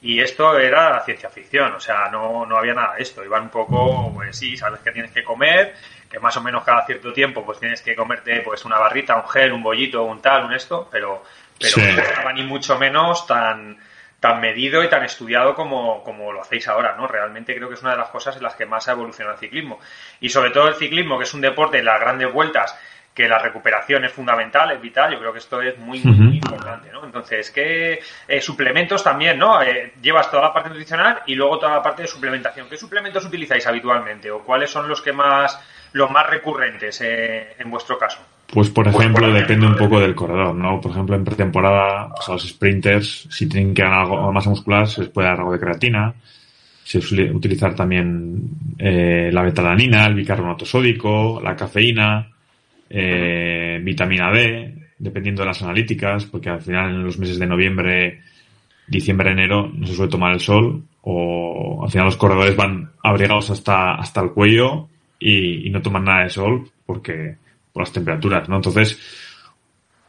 y 0.00 0.20
esto 0.20 0.58
era 0.58 1.00
ciencia 1.04 1.30
ficción, 1.30 1.72
o 1.72 1.80
sea, 1.80 2.08
no, 2.10 2.44
no 2.44 2.56
había 2.56 2.74
nada 2.74 2.94
de 2.94 3.02
esto. 3.02 3.24
Iban 3.24 3.44
un 3.44 3.50
poco, 3.50 4.12
pues 4.14 4.36
sí, 4.36 4.56
sabes 4.56 4.80
que 4.80 4.90
tienes 4.90 5.12
que 5.12 5.22
comer, 5.22 5.74
que 6.10 6.18
más 6.18 6.36
o 6.36 6.42
menos 6.42 6.64
cada 6.64 6.84
cierto 6.84 7.12
tiempo 7.12 7.44
pues 7.44 7.58
tienes 7.58 7.80
que 7.80 7.96
comerte 7.96 8.40
pues 8.40 8.64
una 8.64 8.78
barrita, 8.78 9.16
un 9.16 9.28
gel, 9.28 9.52
un 9.52 9.62
bollito, 9.62 10.02
un 10.02 10.20
tal, 10.20 10.44
un 10.44 10.52
esto, 10.52 10.88
pero, 10.90 11.24
pero 11.58 11.76
no 11.76 12.02
estaba 12.02 12.32
ni 12.32 12.42
mucho 12.42 12.78
menos 12.78 13.26
tan, 13.26 13.78
tan 14.20 14.40
medido 14.40 14.84
y 14.84 14.88
tan 14.88 15.04
estudiado 15.04 15.54
como, 15.54 16.04
como 16.04 16.32
lo 16.32 16.42
hacéis 16.42 16.68
ahora, 16.68 16.94
¿no? 16.96 17.08
Realmente 17.08 17.56
creo 17.56 17.68
que 17.68 17.74
es 17.74 17.82
una 17.82 17.92
de 17.92 17.96
las 17.96 18.10
cosas 18.10 18.36
en 18.36 18.42
las 18.42 18.54
que 18.54 18.66
más 18.66 18.86
ha 18.88 18.92
evolucionado 18.92 19.34
el 19.34 19.40
ciclismo. 19.40 19.80
Y 20.20 20.28
sobre 20.28 20.50
todo 20.50 20.68
el 20.68 20.74
ciclismo, 20.74 21.16
que 21.16 21.24
es 21.24 21.34
un 21.34 21.40
deporte 21.40 21.78
de 21.78 21.82
las 21.82 21.98
grandes 21.98 22.32
vueltas, 22.32 22.78
que 23.14 23.28
la 23.28 23.38
recuperación 23.38 24.04
es 24.04 24.12
fundamental, 24.12 24.70
es 24.70 24.80
vital, 24.80 25.12
yo 25.12 25.18
creo 25.18 25.32
que 25.32 25.38
esto 25.38 25.60
es 25.60 25.78
muy, 25.78 26.00
muy, 26.00 26.36
importante, 26.36 26.90
¿no? 26.90 27.04
Entonces, 27.04 27.50
¿qué 27.50 28.00
eh, 28.26 28.40
suplementos 28.40 29.04
también, 29.04 29.38
¿no? 29.38 29.60
Eh, 29.60 29.92
llevas 30.00 30.30
toda 30.30 30.44
la 30.44 30.52
parte 30.54 30.70
nutricional 30.70 31.20
y 31.26 31.34
luego 31.34 31.58
toda 31.58 31.72
la 31.76 31.82
parte 31.82 32.02
de 32.02 32.08
suplementación. 32.08 32.68
¿Qué 32.70 32.76
suplementos 32.76 33.24
utilizáis 33.26 33.66
habitualmente 33.66 34.30
o 34.30 34.40
cuáles 34.42 34.70
son 34.70 34.88
los 34.88 35.02
que 35.02 35.12
más 35.12 35.60
los 35.92 36.10
más 36.10 36.26
recurrentes 36.28 37.02
eh, 37.02 37.54
en 37.58 37.70
vuestro 37.70 37.98
caso? 37.98 38.20
Pues, 38.46 38.70
por 38.70 38.84
pues, 38.84 38.96
ejemplo, 38.96 39.30
depende 39.30 39.66
un 39.66 39.76
poco 39.76 40.00
del 40.00 40.14
corredor, 40.14 40.54
¿no? 40.54 40.80
Por 40.80 40.90
ejemplo, 40.90 41.16
en 41.16 41.24
pretemporada, 41.24 42.08
pues, 42.14 42.28
a 42.28 42.32
los 42.32 42.48
sprinters, 42.48 43.28
si 43.30 43.46
tienen 43.48 43.74
que 43.74 43.82
ganar 43.82 44.00
algo 44.00 44.32
masa 44.32 44.50
muscular, 44.50 44.86
se 44.86 45.02
les 45.02 45.10
puede 45.10 45.28
dar 45.28 45.38
algo 45.38 45.52
de 45.52 45.60
creatina. 45.60 46.14
Se 46.84 47.00
suele 47.00 47.30
utilizar 47.30 47.74
también 47.74 48.74
eh, 48.78 49.30
la 49.32 49.42
betalanina, 49.42 50.06
el 50.06 50.14
bicarbonato 50.14 50.66
sódico, 50.66 51.40
la 51.42 51.56
cafeína, 51.56 52.31
eh, 52.94 53.80
vitamina 53.82 54.30
D, 54.30 54.74
dependiendo 54.98 55.42
de 55.42 55.48
las 55.48 55.62
analíticas, 55.62 56.26
porque 56.26 56.50
al 56.50 56.60
final 56.60 56.90
en 56.90 57.04
los 57.04 57.18
meses 57.18 57.38
de 57.38 57.46
noviembre, 57.46 58.20
diciembre, 58.86 59.32
enero 59.32 59.70
no 59.72 59.86
se 59.86 59.94
suele 59.94 60.10
tomar 60.10 60.32
el 60.32 60.40
sol 60.40 60.84
o 61.00 61.80
al 61.82 61.90
final 61.90 62.06
los 62.06 62.18
corredores 62.18 62.54
van 62.54 62.90
abrigados 63.02 63.50
hasta, 63.50 63.94
hasta 63.94 64.20
el 64.20 64.32
cuello 64.32 64.88
y, 65.18 65.70
no 65.70 65.80
toman 65.80 66.04
nada 66.04 66.24
de 66.24 66.30
sol 66.30 66.70
porque 66.84 67.36
por 67.72 67.82
las 67.82 67.92
temperaturas, 67.92 68.46
¿no? 68.50 68.56
Entonces, 68.56 69.00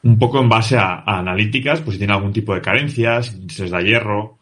un 0.03 0.19
poco 0.19 0.41
en 0.41 0.49
base 0.49 0.77
a, 0.77 1.03
analíticas, 1.05 1.79
pues 1.79 1.95
si 1.95 1.99
tiene 1.99 2.13
algún 2.13 2.33
tipo 2.33 2.53
de 2.53 2.61
carencias, 2.61 3.37
si 3.47 3.61
les 3.61 3.71
da 3.71 3.79
hierro, 3.79 4.39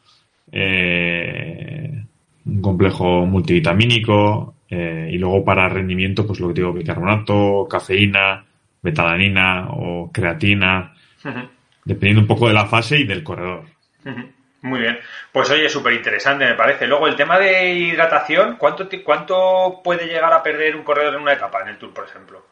eh, 0.51 2.03
un 2.45 2.61
complejo 2.61 3.27
multivitamínico, 3.27 4.55
eh, 4.73 5.09
y 5.11 5.17
luego 5.17 5.43
para 5.43 5.67
rendimiento, 5.67 6.25
pues 6.25 6.39
lo 6.39 6.47
que 6.47 6.53
digo, 6.53 6.71
bicarbonato, 6.71 7.67
cafeína, 7.69 8.45
betalanina 8.81 9.67
o 9.69 10.09
creatina, 10.13 10.95
dependiendo 11.83 12.21
un 12.21 12.27
poco 12.27 12.47
de 12.47 12.53
la 12.53 12.65
fase 12.65 12.97
y 12.97 13.03
del 13.03 13.21
corredor. 13.21 13.65
Muy 14.61 14.79
bien. 14.79 14.97
Pues 15.29 15.49
oye, 15.49 15.67
súper 15.67 15.91
interesante 15.91 16.45
me 16.45 16.53
parece. 16.53 16.87
Luego 16.87 17.07
el 17.07 17.17
tema 17.17 17.37
de 17.37 17.73
hidratación, 17.73 18.55
¿cuánto, 18.55 18.87
¿cuánto 19.03 19.81
puede 19.83 20.05
llegar 20.05 20.31
a 20.31 20.41
perder 20.41 20.77
un 20.77 20.83
corredor 20.83 21.15
en 21.15 21.21
una 21.21 21.33
etapa 21.33 21.61
en 21.63 21.67
el 21.67 21.77
Tour, 21.77 21.93
por 21.93 22.05
ejemplo? 22.05 22.45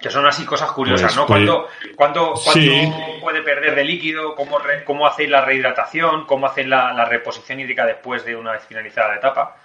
Que 0.00 0.10
son 0.10 0.24
así 0.26 0.44
cosas 0.44 0.70
curiosas, 0.70 1.16
¿no? 1.16 1.26
Pues, 1.26 1.44
¿Cuánto, 1.44 1.68
cuánto, 1.96 2.34
puede 3.20 3.42
perder 3.42 3.74
de 3.74 3.84
líquido? 3.84 4.36
¿Cómo, 4.36 4.58
cómo 4.84 5.06
hacéis 5.08 5.30
la 5.30 5.44
rehidratación? 5.44 6.24
¿Cómo 6.26 6.46
hacéis 6.46 6.68
la, 6.68 6.92
la, 6.92 7.04
reposición 7.04 7.58
hídrica 7.58 7.84
después 7.84 8.24
de 8.24 8.36
una 8.36 8.52
vez 8.52 8.64
finalizada 8.64 9.08
la 9.08 9.16
etapa? 9.16 9.56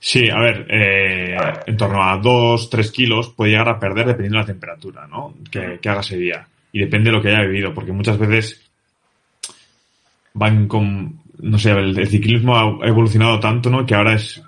Sí, 0.00 0.30
a 0.30 0.38
ver, 0.38 0.66
eh, 0.70 1.36
en 1.66 1.76
torno 1.76 2.02
a 2.02 2.16
2, 2.18 2.70
3 2.70 2.92
kilos 2.92 3.30
puede 3.30 3.52
llegar 3.52 3.68
a 3.68 3.78
perder 3.78 4.06
dependiendo 4.06 4.38
de 4.38 4.42
la 4.42 4.46
temperatura, 4.46 5.06
¿no? 5.06 5.34
Que, 5.50 5.78
que 5.80 5.88
haga 5.88 6.00
ese 6.00 6.16
día. 6.16 6.46
Y 6.72 6.80
depende 6.80 7.10
de 7.10 7.16
lo 7.16 7.22
que 7.22 7.28
haya 7.28 7.42
vivido, 7.42 7.74
porque 7.74 7.92
muchas 7.92 8.18
veces 8.18 8.68
van 10.34 10.68
con, 10.68 11.20
no 11.40 11.58
sé, 11.58 11.72
el, 11.72 12.06
ciclismo 12.06 12.56
ha 12.56 12.86
evolucionado 12.86 13.40
tanto, 13.40 13.70
¿no? 13.70 13.84
Que 13.84 13.94
ahora 13.94 14.14
es 14.14 14.42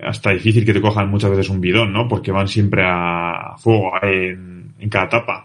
hasta 0.00 0.30
difícil 0.30 0.64
que 0.64 0.72
te 0.72 0.80
cojan 0.80 1.10
muchas 1.10 1.30
veces 1.30 1.48
un 1.48 1.60
bidón, 1.60 1.92
¿no? 1.92 2.08
Porque 2.08 2.32
van 2.32 2.48
siempre 2.48 2.82
a 2.84 3.54
fuego 3.58 3.92
en, 4.02 4.74
en 4.78 4.88
cada 4.88 5.06
etapa. 5.06 5.44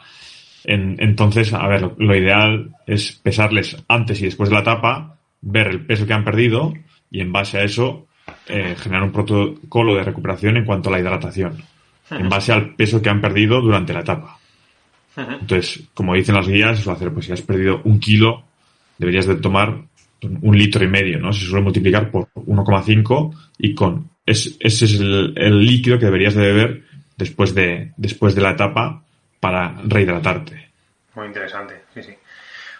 En, 0.64 0.96
entonces, 1.00 1.54
a 1.54 1.68
ver, 1.68 1.92
lo, 1.98 2.16
ideal 2.16 2.72
es 2.88 3.12
pesarles 3.12 3.84
antes 3.88 4.22
y 4.22 4.26
después 4.26 4.50
de 4.50 4.56
la 4.56 4.62
etapa, 4.62 5.18
ver 5.42 5.68
el 5.68 5.86
peso 5.86 6.06
que 6.06 6.14
han 6.14 6.24
perdido 6.24 6.74
y 7.12 7.22
en 7.22 7.32
base 7.32 7.58
a 7.58 7.64
eso 7.64 8.08
eh, 8.48 8.76
generar 8.78 9.04
un 9.04 9.12
protocolo 9.12 9.96
de 9.96 10.04
recuperación 10.04 10.58
en 10.58 10.66
cuanto 10.66 10.90
a 10.90 10.94
la 10.94 11.00
hidratación, 11.00 11.64
en 12.10 12.30
base 12.30 12.52
al 12.52 12.76
peso 12.76 13.02
que 13.02 13.10
han 13.10 13.22
perdido 13.22 13.62
durante 13.62 13.94
la 13.94 14.02
etapa. 14.02 14.38
Entonces, 15.16 15.84
como 15.94 16.16
dicen 16.16 16.36
las 16.36 16.48
guías, 16.48 16.80
es 16.80 16.88
hacer, 16.88 17.12
pues 17.12 17.28
si 17.28 17.32
has 17.32 17.42
perdido 17.42 17.82
un 17.84 18.00
kilo, 18.00 18.44
deberías 18.98 19.28
de 19.28 19.36
tomar 19.36 19.78
un 20.42 20.58
litro 20.58 20.84
y 20.84 20.88
medio, 20.88 21.20
¿no? 21.20 21.34
Se 21.34 21.46
suele 21.46 21.64
multiplicar 21.64 22.10
por 22.10 22.30
1,5 22.34 23.36
y 23.60 23.76
con 23.76 24.10
ese 24.26 24.56
es 24.60 24.82
el, 25.00 25.66
líquido 25.66 26.00
que 26.00 26.06
deberías 26.06 26.34
de 26.34 26.42
beber 26.42 26.84
después 27.18 27.54
de, 27.54 27.92
después 27.98 28.34
de 28.36 28.42
la 28.42 28.52
etapa 28.52 29.04
para 29.40 29.76
rehidratarte. 29.84 30.72
Muy 31.16 31.28
interesante, 31.28 31.84
sí, 31.94 32.02
sí. 32.02 32.14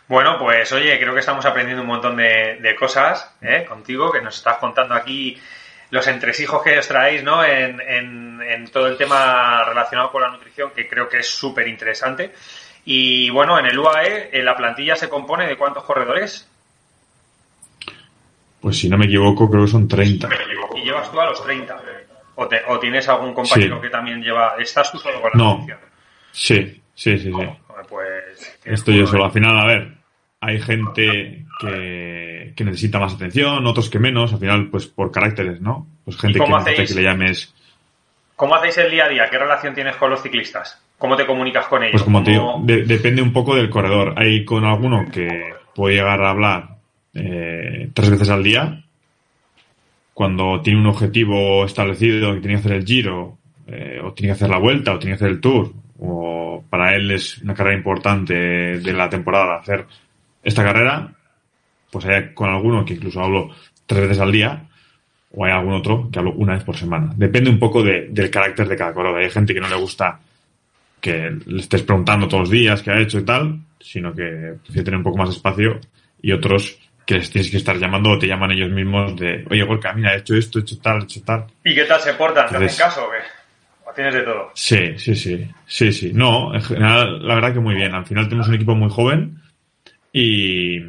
Bueno, 0.08 0.38
pues 0.38 0.72
oye, 0.74 1.00
creo 1.00 1.14
que 1.14 1.22
estamos 1.22 1.46
aprendiendo 1.46 1.82
un 1.82 1.88
montón 1.88 2.18
de, 2.18 2.76
cosas 2.78 3.36
¿eh? 3.42 3.66
contigo, 3.68 4.12
que 4.12 4.22
nos 4.22 4.36
estás 4.36 4.58
contando 4.58 4.96
aquí 4.96 5.38
los 5.90 6.08
entresijos 6.08 6.62
que 6.64 6.80
os 6.80 6.88
traéis 6.88 7.24
¿no? 7.24 7.44
En, 7.44 7.80
en, 7.80 8.68
todo 8.72 8.88
el 8.88 8.98
tema 8.98 9.64
relacionado 9.64 10.12
con 10.12 10.22
la 10.22 10.30
nutrición, 10.30 10.72
que 10.76 10.88
creo 10.88 11.08
que 11.08 11.20
es 11.20 11.28
súper 11.28 11.68
interesante. 11.68 12.34
Y 12.86 13.30
bueno, 13.30 13.58
en 13.60 13.68
el 13.68 13.78
UAE, 13.78 14.44
la 14.44 14.58
plantilla 14.58 14.96
se 14.96 15.08
compone 15.08 15.48
de 15.48 15.58
cuántos 15.58 15.84
corredores? 15.84 16.50
Pues 18.60 18.80
si 18.80 18.90
no 18.90 18.98
me 18.98 19.06
equivoco, 19.06 19.50
creo 19.50 19.66
que 19.66 19.72
son 19.72 19.88
30. 19.88 20.30
¿Y 20.76 20.86
llevas 20.86 21.12
tú 21.12 21.20
a 21.20 21.26
los 21.26 21.44
30? 21.44 21.82
¿O, 22.36 22.50
o 22.68 22.80
tienes 22.80 23.08
algún 23.08 23.34
compañero 23.34 23.80
que 23.80 23.90
también 23.90 24.22
lleva... 24.22 24.56
¿Estás 24.58 24.92
tú 24.92 24.98
solo 24.98 25.22
con 25.22 25.32
la 25.34 25.38
No. 25.38 25.68
Sí, 26.32 26.82
sí, 26.94 27.18
sí, 27.20 27.32
sí. 27.32 27.50
Pues... 27.88 28.60
Estoy 28.66 29.00
yo 29.00 29.08
solo. 29.08 29.26
Al 29.26 29.32
final, 29.32 29.60
a 29.60 29.66
ver, 29.66 29.94
hay 30.42 30.62
gente 30.62 31.46
que, 31.60 32.54
que, 32.56 32.64
necesita 32.64 33.00
más 33.00 33.14
atención, 33.14 33.66
otros 33.66 33.90
que 33.90 34.00
menos. 34.00 34.34
Al 34.34 34.40
final, 34.40 34.70
pues 34.70 34.88
por 34.88 35.12
caracteres, 35.12 35.62
¿no? 35.62 35.88
Pues 36.04 36.18
gente 36.18 36.40
que 36.40 36.50
necesita 36.50 36.86
que 36.86 37.02
le 37.02 37.04
llames... 37.04 37.54
¿Cómo 38.36 38.56
hacéis 38.56 38.78
el 38.80 38.92
día 38.92 39.06
a 39.06 39.10
día? 39.10 39.30
¿Qué 39.30 39.38
relación 39.38 39.76
tienes 39.76 39.96
con 39.96 40.10
los 40.10 40.22
ciclistas? 40.22 40.82
¿Cómo 40.98 41.16
te 41.16 41.26
comunicas 41.26 41.68
con 41.68 41.84
ellos? 41.84 41.94
Pues 41.94 42.04
como 42.04 42.24
te 42.24 42.32
digo, 42.32 42.62
depende 42.64 43.22
un 43.22 43.32
poco 43.32 43.56
del 43.56 43.70
corredor. 43.70 44.14
Hay 44.18 44.44
con 44.46 44.66
alguno 44.66 45.06
que 45.12 45.54
puede 45.76 45.96
llegar 45.96 46.22
a 46.24 46.30
hablar 46.30 46.78
eh, 47.14 47.90
tres 47.94 48.10
veces 48.10 48.30
al 48.30 48.44
día. 48.44 48.84
Cuando 50.14 50.62
tiene 50.62 50.80
un 50.80 50.88
objetivo 50.88 51.66
establecido 51.66 52.34
que 52.34 52.40
tiene 52.40 52.56
que 52.56 52.60
hacer 52.60 52.74
el 52.74 52.86
giro, 52.86 53.38
eh, 53.68 54.00
o 54.04 54.14
tiene 54.14 54.30
que 54.30 54.38
hacer 54.38 54.50
la 54.50 54.60
vuelta, 54.60 54.94
o 54.94 55.00
tiene 55.00 55.16
que 55.16 55.24
hacer 55.24 55.30
el 55.30 55.42
tour, 55.42 55.74
o 56.00 56.33
para 56.62 56.96
él 56.96 57.12
es 57.12 57.40
una 57.40 57.54
carrera 57.54 57.78
importante 57.78 58.34
de 58.34 58.94
la 58.94 59.10
temporada 59.10 59.58
hacer 59.58 59.86
esta 60.44 60.64
carrera, 60.64 61.12
pues 61.92 62.06
hay 62.06 62.34
con 62.34 62.50
alguno 62.50 62.84
que 62.84 62.94
incluso 62.94 63.22
hablo 63.22 63.50
tres 63.86 64.02
veces 64.02 64.20
al 64.20 64.32
día, 64.32 64.68
o 65.36 65.46
hay 65.46 65.52
algún 65.52 65.74
otro 65.74 66.10
que 66.12 66.20
hablo 66.20 66.34
una 66.34 66.54
vez 66.54 66.64
por 66.64 66.78
semana. 66.78 67.12
Depende 67.16 67.50
un 67.50 67.60
poco 67.60 67.82
del 67.82 68.30
carácter 68.30 68.68
de 68.68 68.76
cada 68.76 68.94
corredor. 68.94 69.20
Hay 69.20 69.30
gente 69.30 69.54
que 69.54 69.60
no 69.60 69.68
le 69.68 69.76
gusta 69.76 70.20
que 71.02 71.38
le 71.46 71.60
estés 71.60 71.82
preguntando 71.82 72.28
todos 72.28 72.42
los 72.42 72.50
días 72.50 72.82
qué 72.82 72.92
ha 72.92 73.00
hecho 73.00 73.20
y 73.20 73.26
tal, 73.26 73.60
sino 73.80 74.14
que 74.14 74.56
prefiere 74.64 74.86
tener 74.86 74.98
un 75.00 75.04
poco 75.04 75.18
más 75.18 75.30
de 75.30 75.36
espacio 75.36 75.80
y 76.22 76.32
otros 76.32 76.80
que 77.06 77.16
les 77.16 77.30
tienes 77.30 77.52
que 77.52 77.58
estar 77.58 77.78
llamando 77.78 78.12
o 78.12 78.20
te 78.20 78.28
llaman 78.28 78.52
ellos 78.52 78.72
mismos 78.72 79.16
de, 79.18 79.46
oye, 79.50 79.64
Gorka, 79.64 79.92
mira, 79.92 80.14
he 80.14 80.20
hecho 80.20 80.36
esto, 80.36 80.60
he 80.60 80.62
hecho 80.62 80.80
tal, 80.80 81.02
he 81.02 81.04
hecho 81.04 81.22
tal. 81.24 81.46
¿Y 81.66 81.76
qué 81.76 81.84
tal 81.84 82.00
se 82.00 82.14
portan? 82.14 82.48
¿Te 82.48 82.56
hacen 82.56 82.86
caso 82.86 83.06
o 83.06 83.12
qué? 83.12 83.18
¿O 83.94 83.96
tienes 83.96 84.16
de 84.16 84.22
todo? 84.24 84.50
Sí, 84.56 84.98
sí, 84.98 85.16
sí, 85.16 85.48
sí, 85.68 85.94
sí. 85.94 86.12
No, 86.14 86.52
en 86.56 86.62
general, 86.64 87.28
la 87.28 87.36
verdad 87.36 87.54
que 87.54 87.60
muy 87.60 87.76
bien. 87.76 87.94
Al 87.94 88.08
final 88.08 88.26
tenemos 88.26 88.48
un 88.48 88.56
equipo 88.56 88.74
muy 88.74 88.90
joven 88.90 89.40
y, 90.12 90.80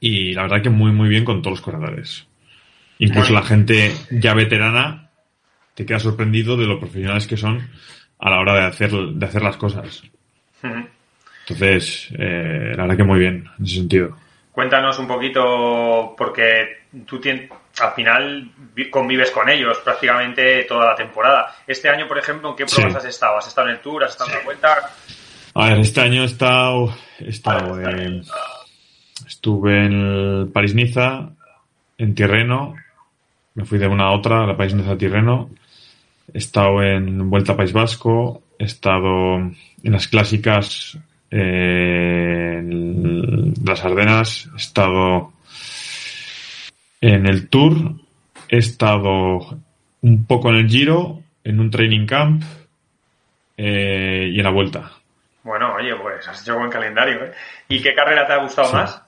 y 0.00 0.32
la 0.32 0.42
verdad 0.42 0.62
que 0.62 0.70
muy, 0.70 0.90
muy 0.90 1.08
bien 1.08 1.24
con 1.24 1.42
todos 1.42 1.58
los 1.58 1.64
corredores. 1.64 2.26
Incluso 2.98 3.32
la 3.32 3.42
gente 3.42 3.92
ya 4.10 4.34
veterana 4.34 5.10
te 5.74 5.86
queda 5.86 6.00
sorprendido 6.00 6.56
de 6.56 6.66
lo 6.66 6.80
profesionales 6.80 7.28
que 7.28 7.36
son 7.36 7.68
a 8.18 8.30
la 8.30 8.40
hora 8.40 8.54
de 8.54 8.62
hacer, 8.64 8.90
de 8.90 9.26
hacer 9.26 9.42
las 9.42 9.56
cosas. 9.56 10.02
Entonces, 10.62 12.08
eh, 12.18 12.72
la 12.74 12.82
verdad 12.82 12.96
que 12.96 13.04
muy 13.04 13.20
bien 13.20 13.48
en 13.58 13.64
ese 13.64 13.76
sentido. 13.76 14.16
Cuéntanos 14.50 14.98
un 14.98 15.06
poquito, 15.06 16.16
porque 16.18 16.86
tú 17.06 17.20
tienes, 17.20 17.48
al 17.80 17.92
final 17.92 18.50
convives 18.90 19.30
con 19.30 19.48
ellos 19.48 19.78
prácticamente 19.78 20.64
toda 20.64 20.86
la 20.86 20.94
temporada. 20.94 21.54
Este 21.66 21.88
año, 21.88 22.08
por 22.08 22.18
ejemplo, 22.18 22.50
¿en 22.50 22.56
qué 22.56 22.66
pruebas 22.66 22.96
has 22.96 23.04
estado? 23.04 23.38
¿Has 23.38 23.48
estado 23.48 23.68
en 23.68 23.74
el 23.74 23.80
Tour? 23.80 24.04
¿Has 24.04 24.12
estado 24.12 24.30
en 24.30 24.38
la 24.38 24.44
vuelta? 24.44 24.90
A 25.54 25.68
ver, 25.68 25.78
este 25.78 26.00
año 26.00 26.22
he 26.22 26.26
estado, 26.26 26.94
he 27.18 27.28
estado 27.28 27.80
en, 27.80 28.22
estuve 29.26 29.86
en 29.86 30.50
París-Niza, 30.52 31.30
en 31.98 32.14
Tirreno, 32.14 32.74
me 33.54 33.64
fui 33.64 33.78
de 33.78 33.86
una 33.86 34.04
a 34.04 34.12
otra, 34.12 34.46
la 34.46 34.56
París-Niza 34.56 34.92
a 34.92 34.98
Tirreno, 34.98 35.50
he 36.32 36.38
estado 36.38 36.82
en 36.82 37.30
Vuelta 37.30 37.52
a 37.52 37.56
País 37.56 37.72
Vasco, 37.72 38.42
he 38.58 38.64
estado 38.64 39.36
en 39.36 39.56
las 39.82 40.08
clásicas 40.08 40.98
en 41.30 43.54
las 43.64 43.84
Ardenas, 43.84 44.48
he 44.52 44.56
estado 44.56 45.32
en 47.00 47.26
el 47.26 47.48
Tour, 47.48 47.94
he 48.48 48.58
estado 48.58 49.58
un 50.02 50.26
poco 50.26 50.50
en 50.50 50.56
el 50.56 50.68
Giro, 50.68 51.22
en 51.44 51.60
un 51.60 51.70
training 51.70 52.06
camp 52.06 52.42
eh, 53.56 54.30
y 54.32 54.38
en 54.38 54.44
la 54.44 54.50
Vuelta. 54.50 54.92
Bueno, 55.42 55.74
oye, 55.74 55.94
pues 55.96 56.26
has 56.28 56.42
hecho 56.42 56.58
buen 56.58 56.70
calendario. 56.70 57.24
¿eh? 57.24 57.32
¿Y 57.68 57.80
qué 57.80 57.94
carrera 57.94 58.26
te 58.26 58.32
ha 58.32 58.42
gustado 58.42 58.72
más? 58.72 59.02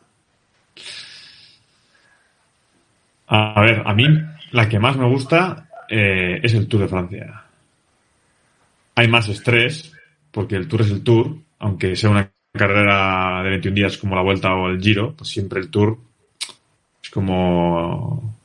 A 3.27 3.61
ver, 3.61 3.83
a 3.85 3.93
mí 3.93 4.07
la 4.53 4.69
que 4.69 4.79
más 4.79 4.97
me 4.97 5.09
gusta 5.09 5.69
eh, 5.89 6.41
es 6.43 6.55
el 6.55 6.69
Tour 6.69 6.83
de 6.83 6.89
Francia. 6.89 7.45
Hay 8.95 9.09
más 9.09 9.29
estrés, 9.29 9.93
porque 10.31 10.57
el 10.57 10.69
Tour 10.69 10.83
es 10.83 10.91
el 10.91 11.03
Tour, 11.03 11.37
aunque 11.59 11.97
sea 11.97 12.11
una 12.11 12.31
carrera 12.53 13.43
de 13.43 13.51
21 13.51 13.75
días 13.75 13.99
como 13.99 14.17
la 14.17 14.23
Vuelta 14.23 14.55
o 14.55 14.69
el 14.69 14.81
Giro, 14.81 15.15
pues 15.15 15.31
siempre 15.31 15.61
el 15.61 15.71
Tour 15.71 15.99
como, 17.19 18.37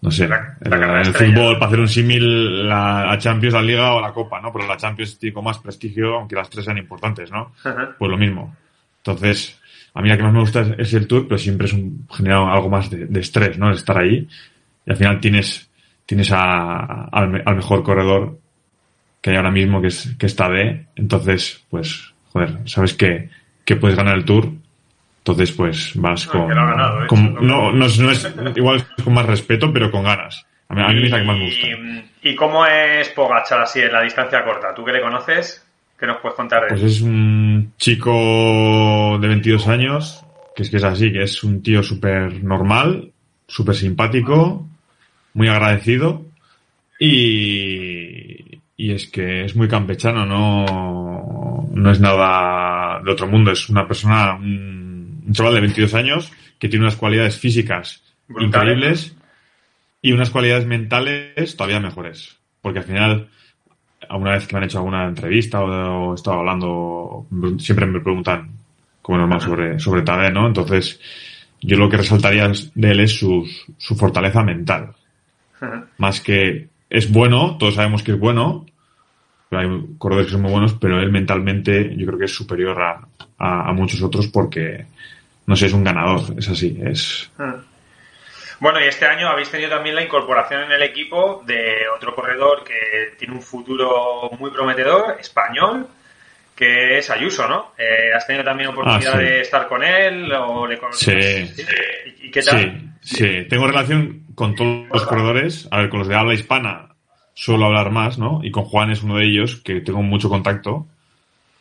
no 0.00 0.10
sé, 0.10 0.24
en 0.24 0.72
el 0.72 1.12
fútbol, 1.12 1.58
para 1.58 1.66
hacer 1.66 1.80
un 1.80 1.88
símil, 1.88 2.66
la, 2.66 3.18
Champions, 3.18 3.52
la 3.52 3.60
Liga 3.60 3.92
o 3.92 4.00
la 4.00 4.14
Copa, 4.14 4.40
¿no? 4.40 4.50
Pero 4.50 4.66
la 4.66 4.78
Champions 4.78 5.18
tiene 5.18 5.42
más 5.42 5.58
prestigio, 5.58 6.14
aunque 6.14 6.34
las 6.34 6.48
tres 6.48 6.64
sean 6.64 6.78
importantes, 6.78 7.30
¿no? 7.30 7.52
Pues 7.98 8.10
lo 8.10 8.16
mismo. 8.16 8.56
Entonces, 8.96 9.60
a 9.92 10.00
mí 10.00 10.08
la 10.08 10.16
que 10.16 10.22
más 10.22 10.32
me 10.32 10.40
gusta 10.40 10.74
es, 10.78 10.94
el 10.94 11.06
Tour, 11.06 11.28
pero 11.28 11.36
siempre 11.36 11.66
es 11.66 11.74
un, 11.74 12.06
genera 12.10 12.50
algo 12.50 12.70
más 12.70 12.88
de, 12.88 13.20
estrés, 13.20 13.58
¿no? 13.58 13.68
El 13.68 13.74
estar 13.74 13.98
ahí. 13.98 14.26
Y 14.86 14.90
al 14.90 14.96
final 14.96 15.20
tienes, 15.20 15.68
tienes 16.06 16.32
a, 16.32 17.04
al, 17.04 17.42
al, 17.44 17.56
mejor 17.56 17.82
corredor 17.82 18.38
que 19.20 19.30
hay 19.30 19.36
ahora 19.36 19.50
mismo, 19.50 19.82
que, 19.82 19.88
es, 19.88 20.16
que 20.18 20.24
está 20.24 20.48
de. 20.48 20.86
Entonces, 20.96 21.62
pues, 21.68 22.14
joder, 22.32 22.60
sabes 22.64 22.94
que, 22.94 23.28
que 23.66 23.76
puedes 23.76 23.98
ganar 23.98 24.14
el 24.14 24.24
Tour. 24.24 24.50
Entonces, 25.26 25.52
pues 25.52 25.92
vas 25.94 26.26
con. 26.26 26.52
¿eh? 26.52 26.54
no, 27.40 27.72
no, 27.72 27.86
es, 27.86 28.34
igual 28.54 28.86
con 29.02 29.14
más 29.14 29.24
respeto, 29.24 29.72
pero 29.72 29.90
con 29.90 30.04
ganas. 30.04 30.44
A 30.68 30.74
mí, 30.74 30.82
a 30.82 30.88
mí 30.88 31.04
es 31.04 31.10
la 31.10 31.18
que 31.18 31.24
más 31.24 31.38
me 31.38 31.44
gusta. 31.46 31.66
¿Y 32.22 32.34
cómo 32.34 32.66
es 32.66 33.08
Pogachar 33.08 33.62
así 33.62 33.80
en 33.80 33.90
la 33.90 34.02
distancia 34.02 34.44
corta? 34.44 34.74
¿Tú 34.74 34.84
que 34.84 34.92
le 34.92 35.00
conoces? 35.00 35.66
¿Qué 35.98 36.06
nos 36.06 36.18
puedes 36.18 36.36
contar 36.36 36.64
de 36.64 36.68
Pues 36.68 36.82
es 36.82 37.00
un 37.00 37.72
chico 37.78 39.16
de 39.18 39.28
22 39.28 39.66
años, 39.66 40.26
que 40.54 40.62
es 40.62 40.68
que 40.68 40.76
es 40.76 40.84
así, 40.84 41.10
que 41.10 41.22
es 41.22 41.42
un 41.42 41.62
tío 41.62 41.82
súper 41.82 42.44
normal, 42.44 43.10
súper 43.46 43.76
simpático, 43.76 44.68
muy 45.32 45.48
agradecido 45.48 46.26
y, 46.98 48.60
y 48.76 48.92
es 48.92 49.08
que 49.08 49.46
es 49.46 49.56
muy 49.56 49.68
campechano, 49.68 50.26
no, 50.26 51.66
no 51.72 51.90
es 51.90 51.98
nada 51.98 53.00
de 53.02 53.10
otro 53.10 53.26
mundo, 53.26 53.52
es 53.52 53.70
una 53.70 53.86
persona, 53.86 54.34
un, 54.34 54.83
un 55.26 55.32
chaval 55.32 55.54
de 55.54 55.60
22 55.60 55.94
años 55.94 56.32
que 56.58 56.68
tiene 56.68 56.84
unas 56.84 56.96
cualidades 56.96 57.38
físicas 57.38 58.02
increíbles 58.38 59.16
y 60.00 60.12
unas 60.12 60.30
cualidades 60.30 60.66
mentales 60.66 61.56
todavía 61.56 61.80
mejores. 61.80 62.38
Porque 62.60 62.80
al 62.80 62.84
final, 62.84 63.28
alguna 64.08 64.32
vez 64.32 64.46
que 64.46 64.54
me 64.54 64.58
han 64.58 64.64
hecho 64.64 64.78
alguna 64.78 65.06
entrevista 65.06 65.62
o, 65.62 66.12
he 66.12 66.14
estado 66.14 66.40
hablando, 66.40 67.26
siempre 67.58 67.86
me 67.86 68.00
preguntan, 68.00 68.50
como 69.02 69.18
normal, 69.18 69.40
sobre, 69.40 69.78
sobre 69.78 70.02
Tade, 70.02 70.30
¿no? 70.30 70.46
Entonces, 70.46 71.00
yo 71.60 71.76
lo 71.76 71.88
que 71.88 71.98
resaltaría 71.98 72.50
de 72.74 72.90
él 72.90 73.00
es 73.00 73.18
su, 73.18 73.46
su 73.78 73.96
fortaleza 73.96 74.42
mental. 74.42 74.94
Más 75.98 76.20
que 76.20 76.68
es 76.90 77.10
bueno, 77.10 77.56
todos 77.56 77.74
sabemos 77.74 78.02
que 78.02 78.12
es 78.12 78.18
bueno, 78.18 78.66
hay 79.58 79.68
corredores 79.98 80.26
que 80.26 80.32
son 80.32 80.42
muy 80.42 80.52
buenos, 80.52 80.74
pero 80.74 81.00
él 81.00 81.10
mentalmente 81.10 81.94
yo 81.96 82.06
creo 82.06 82.18
que 82.18 82.24
es 82.26 82.34
superior 82.34 82.80
a, 82.80 83.00
a, 83.38 83.72
muchos 83.72 84.02
otros 84.02 84.28
porque, 84.28 84.86
no 85.46 85.56
sé, 85.56 85.66
es 85.66 85.72
un 85.72 85.84
ganador, 85.84 86.20
es 86.38 86.48
así, 86.48 86.78
es... 86.84 87.30
Bueno, 88.60 88.80
y 88.80 88.84
este 88.84 89.04
año 89.04 89.28
habéis 89.28 89.50
tenido 89.50 89.68
también 89.68 89.96
la 89.96 90.02
incorporación 90.02 90.62
en 90.62 90.72
el 90.72 90.82
equipo 90.82 91.42
de 91.44 91.88
otro 91.94 92.14
corredor 92.14 92.62
que 92.64 93.14
tiene 93.18 93.34
un 93.34 93.42
futuro 93.42 94.30
muy 94.38 94.50
prometedor, 94.50 95.16
español, 95.20 95.88
que 96.54 96.98
es 96.98 97.10
Ayuso, 97.10 97.48
¿no? 97.48 97.72
Eh, 97.76 98.12
¿Has 98.14 98.26
tenido 98.26 98.44
también 98.44 98.70
oportunidad 98.70 99.16
ah, 99.16 99.18
de 99.18 99.40
estar 99.40 99.66
con 99.66 99.82
él 99.82 100.32
o 100.32 100.66
le 100.66 100.78
conoces? 100.78 101.54
Sí. 101.56 101.64
¿Y 102.22 102.30
qué 102.30 102.42
tal? 102.42 102.94
Sí, 103.02 103.16
sí. 103.16 103.46
Tengo 103.50 103.66
relación 103.66 104.24
con 104.34 104.54
todos 104.54 104.86
los 104.88 105.04
corredores. 105.04 105.68
A 105.70 105.78
ver, 105.78 105.90
con 105.90 105.98
los 105.98 106.08
de 106.08 106.14
habla 106.14 106.32
hispana 106.32 106.93
suelo 107.34 107.66
hablar 107.66 107.90
más, 107.90 108.18
¿no? 108.18 108.40
Y 108.42 108.50
con 108.50 108.64
Juan 108.64 108.90
es 108.90 109.02
uno 109.02 109.16
de 109.16 109.26
ellos 109.26 109.56
que 109.56 109.80
tengo 109.80 110.02
mucho 110.02 110.28
contacto. 110.28 110.86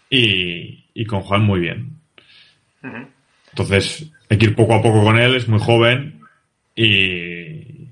Y, 0.10 0.86
y 0.94 1.06
con 1.06 1.22
Juan 1.22 1.44
muy 1.44 1.60
bien. 1.60 1.98
Entonces, 3.52 4.12
hay 4.30 4.38
que 4.38 4.46
ir 4.46 4.56
poco 4.56 4.76
a 4.76 4.82
poco 4.82 5.04
con 5.04 5.18
él, 5.18 5.36
es 5.36 5.48
muy 5.48 5.60
joven 5.60 6.22
y, 6.76 7.90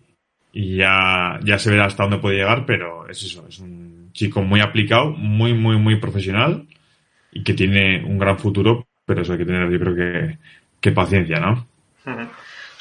y 0.54 0.76
ya, 0.76 1.40
ya 1.44 1.60
se 1.60 1.70
verá 1.70 1.86
hasta 1.86 2.04
dónde 2.04 2.18
puede 2.18 2.38
llegar, 2.38 2.66
pero 2.66 3.08
es 3.08 3.24
eso, 3.24 3.46
es 3.48 3.60
un 3.60 4.10
chico 4.12 4.42
muy 4.42 4.60
aplicado, 4.60 5.12
muy, 5.12 5.54
muy, 5.54 5.78
muy 5.78 5.98
profesional 5.98 6.66
y 7.32 7.44
que 7.44 7.54
tiene 7.54 8.04
un 8.04 8.18
gran 8.18 8.38
futuro, 8.38 8.88
pero 9.06 9.22
eso 9.22 9.34
hay 9.34 9.40
que 9.40 9.46
tener, 9.46 9.70
yo 9.70 9.80
creo 9.80 9.96
que, 9.96 10.38
que 10.80 10.92
paciencia, 10.92 11.40
¿no? 11.40 11.68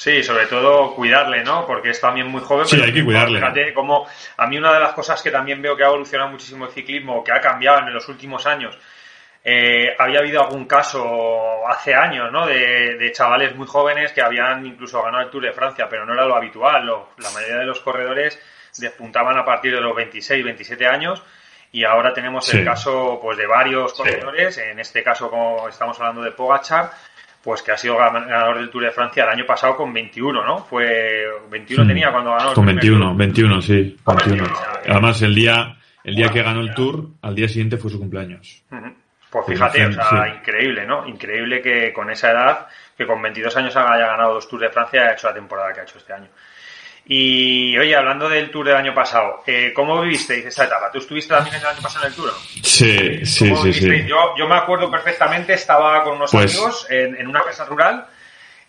Sí, 0.01 0.23
sobre 0.23 0.47
todo 0.47 0.95
cuidarle, 0.95 1.45
¿no? 1.45 1.67
Porque 1.67 1.91
es 1.91 2.01
también 2.01 2.27
muy 2.27 2.41
joven. 2.41 2.65
Sí, 2.65 2.81
hay 2.81 2.91
que 2.91 3.05
cuidarle. 3.05 3.39
Fíjate 3.39 3.75
como 3.75 4.07
a 4.39 4.47
mí 4.47 4.57
una 4.57 4.73
de 4.73 4.81
las 4.81 4.95
cosas 4.95 5.21
que 5.21 5.31
también 5.31 5.61
veo 5.61 5.77
que 5.77 5.85
ha 5.85 5.89
evolucionado 5.89 6.31
muchísimo 6.31 6.65
el 6.65 6.71
ciclismo, 6.71 7.23
que 7.23 7.33
ha 7.33 7.39
cambiado 7.39 7.81
en 7.81 7.93
los 7.93 8.09
últimos 8.09 8.47
años, 8.47 8.79
eh, 9.45 9.95
había 9.99 10.21
habido 10.21 10.43
algún 10.43 10.65
caso 10.65 11.69
hace 11.69 11.95
años, 11.95 12.33
¿no? 12.33 12.47
De, 12.47 13.13
chavales 13.13 13.55
muy 13.55 13.67
jóvenes 13.67 14.13
que 14.13 14.23
habían 14.23 14.65
incluso 14.65 15.03
ganado 15.03 15.25
el 15.25 15.31
Tour 15.31 15.43
de 15.43 15.53
Francia, 15.53 15.87
pero 15.87 16.07
no 16.07 16.15
era 16.15 16.25
lo 16.25 16.35
habitual. 16.35 16.87
la 17.19 17.31
mayoría 17.33 17.59
de 17.59 17.67
los 17.67 17.81
corredores 17.81 18.41
despuntaban 18.79 19.37
a 19.37 19.45
partir 19.45 19.75
de 19.75 19.83
los 19.83 19.95
26, 19.95 20.43
27 20.43 20.87
años 20.87 21.23
y 21.73 21.85
ahora 21.85 22.15
tenemos 22.15 22.53
el 22.55 22.65
caso 22.65 23.19
pues 23.21 23.37
de 23.37 23.47
varios 23.47 23.93
corredores, 23.93 24.57
en 24.57 24.81
este 24.81 25.03
caso 25.03 25.29
como 25.29 25.69
estamos 25.69 26.01
hablando 26.01 26.23
de 26.23 26.33
Pogachar, 26.33 26.91
pues 27.43 27.63
que 27.63 27.73
ha 27.73 27.77
sido 27.77 27.97
ganador 27.97 28.59
del 28.59 28.71
Tour 28.71 28.85
de 28.85 28.91
Francia 28.91 29.25
el 29.25 29.31
año 29.31 29.47
pasado 29.47 29.77
con 29.77 29.93
21, 29.93 30.45
¿no? 30.45 30.59
Fue 30.65 31.25
21 31.51 31.87
tenía 31.87 32.13
cuando 32.13 32.33
ganó. 32.33 32.55
Con 32.55 32.67
21, 32.67 33.15
21, 33.15 33.63
sí, 33.63 33.97
21. 34.07 34.45
Además 34.87 35.23
el 35.23 35.35
día 35.35 35.77
el 36.05 36.15
día 36.15 36.29
que 36.29 36.43
ganó 36.43 36.61
el 36.61 36.75
Tour, 36.75 37.09
al 37.23 37.35
día 37.35 37.49
siguiente 37.49 37.77
fue 37.77 37.91
su 37.91 37.99
cumpleaños. 37.99 38.63
Pues 39.31 39.47
fíjate, 39.47 39.87
o 39.87 39.93
sea, 39.93 40.29
increíble, 40.37 40.87
¿no? 40.87 41.07
Increíble 41.07 41.63
que 41.63 41.93
con 41.93 42.11
esa 42.11 42.33
edad, 42.33 42.67
que 42.97 43.07
con 43.07 43.23
22 43.23 43.57
años 43.57 43.77
haya 43.77 44.07
ganado 44.07 44.35
dos 44.35 44.49
Tours 44.49 44.63
de 44.63 44.71
Francia 44.71 45.01
y 45.01 45.03
haya 45.05 45.13
hecho 45.13 45.29
la 45.29 45.35
temporada 45.35 45.73
que 45.73 45.81
ha 45.81 45.83
hecho 45.85 45.99
este 45.99 46.13
año. 46.13 46.29
Y 47.07 47.77
oye, 47.77 47.97
hablando 47.97 48.29
del 48.29 48.51
Tour 48.51 48.67
del 48.67 48.77
año 48.77 48.95
pasado, 48.95 49.43
eh, 49.47 49.73
¿cómo 49.75 50.01
vivisteis 50.01 50.47
esa 50.47 50.65
etapa? 50.65 50.91
¿Tú 50.93 50.99
estuviste 50.99 51.35
también 51.35 51.57
el 51.57 51.67
año 51.67 51.81
pasado 51.83 52.05
en 52.05 52.13
el 52.13 52.17
Tour? 52.17 52.33
Sí, 52.63 53.27
sí, 53.27 53.57
sí, 53.57 53.73
sí. 53.73 54.07
Yo, 54.07 54.35
yo 54.39 54.47
me 54.47 54.55
acuerdo 54.55 54.91
perfectamente, 54.91 55.55
estaba 55.55 56.05
con 56.05 56.17
unos 56.17 56.31
pues 56.31 56.55
amigos 56.55 56.87
en, 56.89 57.17
en, 57.17 57.27
una 57.27 57.43
casa 57.43 57.65
rural 57.65 58.07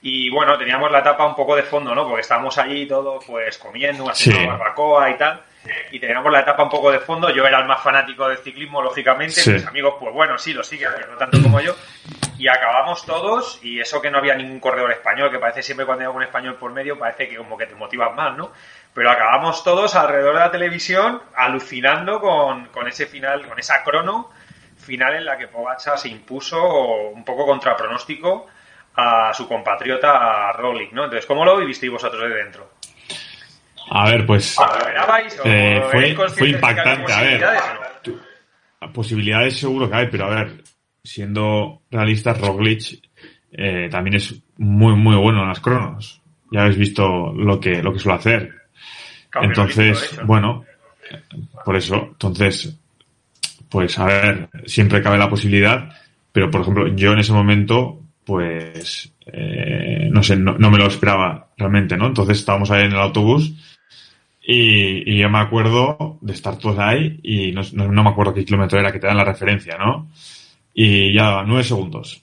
y 0.01 0.29
bueno, 0.31 0.57
teníamos 0.57 0.91
la 0.91 0.99
etapa 0.99 1.25
un 1.27 1.35
poco 1.35 1.55
de 1.55 1.63
fondo, 1.63 1.93
¿no? 1.93 2.05
Porque 2.07 2.21
estábamos 2.21 2.57
allí 2.57 2.87
todos 2.87 3.23
pues 3.25 3.57
comiendo, 3.59 4.09
haciendo 4.09 4.47
barbacoa 4.47 5.11
y 5.11 5.17
tal 5.17 5.43
y 5.91 5.99
teníamos 5.99 6.31
la 6.31 6.41
etapa 6.41 6.63
un 6.63 6.69
poco 6.69 6.91
de 6.91 6.99
fondo. 6.99 7.29
Yo 7.29 7.45
era 7.45 7.59
el 7.59 7.67
más 7.67 7.81
fanático 7.81 8.27
del 8.27 8.37
ciclismo, 8.37 8.81
lógicamente. 8.81 9.41
Mis 9.51 9.65
amigos, 9.65 9.95
pues 9.99 10.13
bueno, 10.13 10.37
sí, 10.37 10.53
lo 10.53 10.63
siguen, 10.63 10.89
pero 10.95 11.11
no 11.11 11.17
tanto 11.17 11.41
como 11.41 11.59
yo. 11.59 11.75
Y 12.37 12.47
acabamos 12.47 13.05
todos, 13.05 13.59
y 13.61 13.79
eso 13.79 14.01
que 14.01 14.09
no 14.09 14.17
había 14.17 14.33
ningún 14.35 14.59
corredor 14.59 14.91
español, 14.91 15.29
que 15.29 15.37
parece 15.37 15.61
siempre 15.61 15.85
cuando 15.85 16.09
hay 16.09 16.15
un 16.15 16.23
español 16.23 16.55
por 16.55 16.71
medio, 16.71 16.97
parece 16.97 17.27
que 17.27 17.37
como 17.37 17.57
que 17.57 17.67
te 17.67 17.75
motivas 17.75 18.15
más, 18.15 18.35
¿no? 18.35 18.51
Pero 18.93 19.11
acabamos 19.11 19.63
todos 19.63 19.95
alrededor 19.95 20.33
de 20.33 20.39
la 20.39 20.51
televisión 20.51 21.21
alucinando 21.35 22.19
con, 22.19 22.65
con 22.67 22.87
ese 22.87 23.05
final, 23.05 23.47
con 23.47 23.59
esa 23.59 23.83
crono 23.83 24.31
final 24.81 25.15
en 25.15 25.25
la 25.25 25.37
que 25.37 25.47
Pogacha 25.47 25.95
se 25.95 26.09
impuso 26.09 26.59
un 27.09 27.23
poco 27.23 27.45
contra 27.45 27.77
pronóstico 27.77 28.47
a 28.95 29.33
su 29.33 29.47
compatriota 29.47 30.51
Roglic, 30.53 30.91
¿no? 30.91 31.05
Entonces, 31.05 31.25
¿cómo 31.25 31.45
lo 31.45 31.57
vivisteis 31.57 31.91
vosotros 31.91 32.23
de 32.23 32.35
dentro? 32.35 32.71
A 33.93 34.09
ver, 34.09 34.25
pues. 34.25 34.57
Eh, 35.43 35.81
fue, 35.91 36.49
impactante. 36.49 37.11
A 37.11 37.21
ver. 37.21 37.43
Posibilidades 38.93 39.57
seguro 39.57 39.89
que 39.89 39.95
hay, 39.95 40.07
pero 40.07 40.25
a 40.25 40.29
ver, 40.29 40.63
siendo 41.03 41.81
realistas, 41.91 42.39
Roglic 42.39 43.01
eh, 43.51 43.89
también 43.91 44.15
es 44.15 44.41
muy, 44.57 44.95
muy 44.95 45.17
bueno 45.17 45.41
en 45.41 45.49
las 45.49 45.59
cronos. 45.59 46.21
Ya 46.51 46.61
habéis 46.61 46.77
visto 46.77 47.33
lo 47.33 47.59
que, 47.59 47.83
lo 47.83 47.91
que 47.91 47.99
suele 47.99 48.17
hacer. 48.17 48.49
Entonces, 49.41 50.19
bueno, 50.25 50.63
por 51.65 51.75
eso, 51.75 52.09
entonces, 52.13 52.79
pues 53.69 53.99
a 53.99 54.05
ver, 54.05 54.49
siempre 54.65 55.01
cabe 55.01 55.17
la 55.17 55.29
posibilidad, 55.29 55.89
pero 56.31 56.49
por 56.49 56.61
ejemplo, 56.61 56.87
yo 56.95 57.11
en 57.11 57.19
ese 57.19 57.33
momento, 57.33 58.01
pues, 58.25 59.13
eh, 59.25 60.09
no 60.11 60.23
sé, 60.23 60.37
no, 60.37 60.57
no, 60.57 60.71
me 60.71 60.77
lo 60.77 60.87
esperaba 60.87 61.49
realmente, 61.57 61.97
¿no? 61.97 62.07
Entonces 62.07 62.39
estábamos 62.39 62.71
ahí 62.71 62.85
en 62.85 62.93
el 62.93 62.99
autobús 62.99 63.53
y, 64.43 65.17
yo 65.17 65.29
me 65.29 65.39
acuerdo 65.39 66.17
de 66.21 66.33
estar 66.33 66.57
todos 66.57 66.79
ahí 66.79 67.19
y 67.23 67.51
no, 67.51 67.61
no, 67.73 68.03
me 68.03 68.09
acuerdo 68.09 68.33
qué 68.33 68.45
kilómetro 68.45 68.79
era 68.79 68.91
que 68.91 68.99
te 68.99 69.07
dan 69.07 69.17
la 69.17 69.23
referencia, 69.23 69.77
¿no? 69.77 70.09
Y 70.73 71.13
ya 71.13 71.43
nueve 71.45 71.63
segundos. 71.63 72.21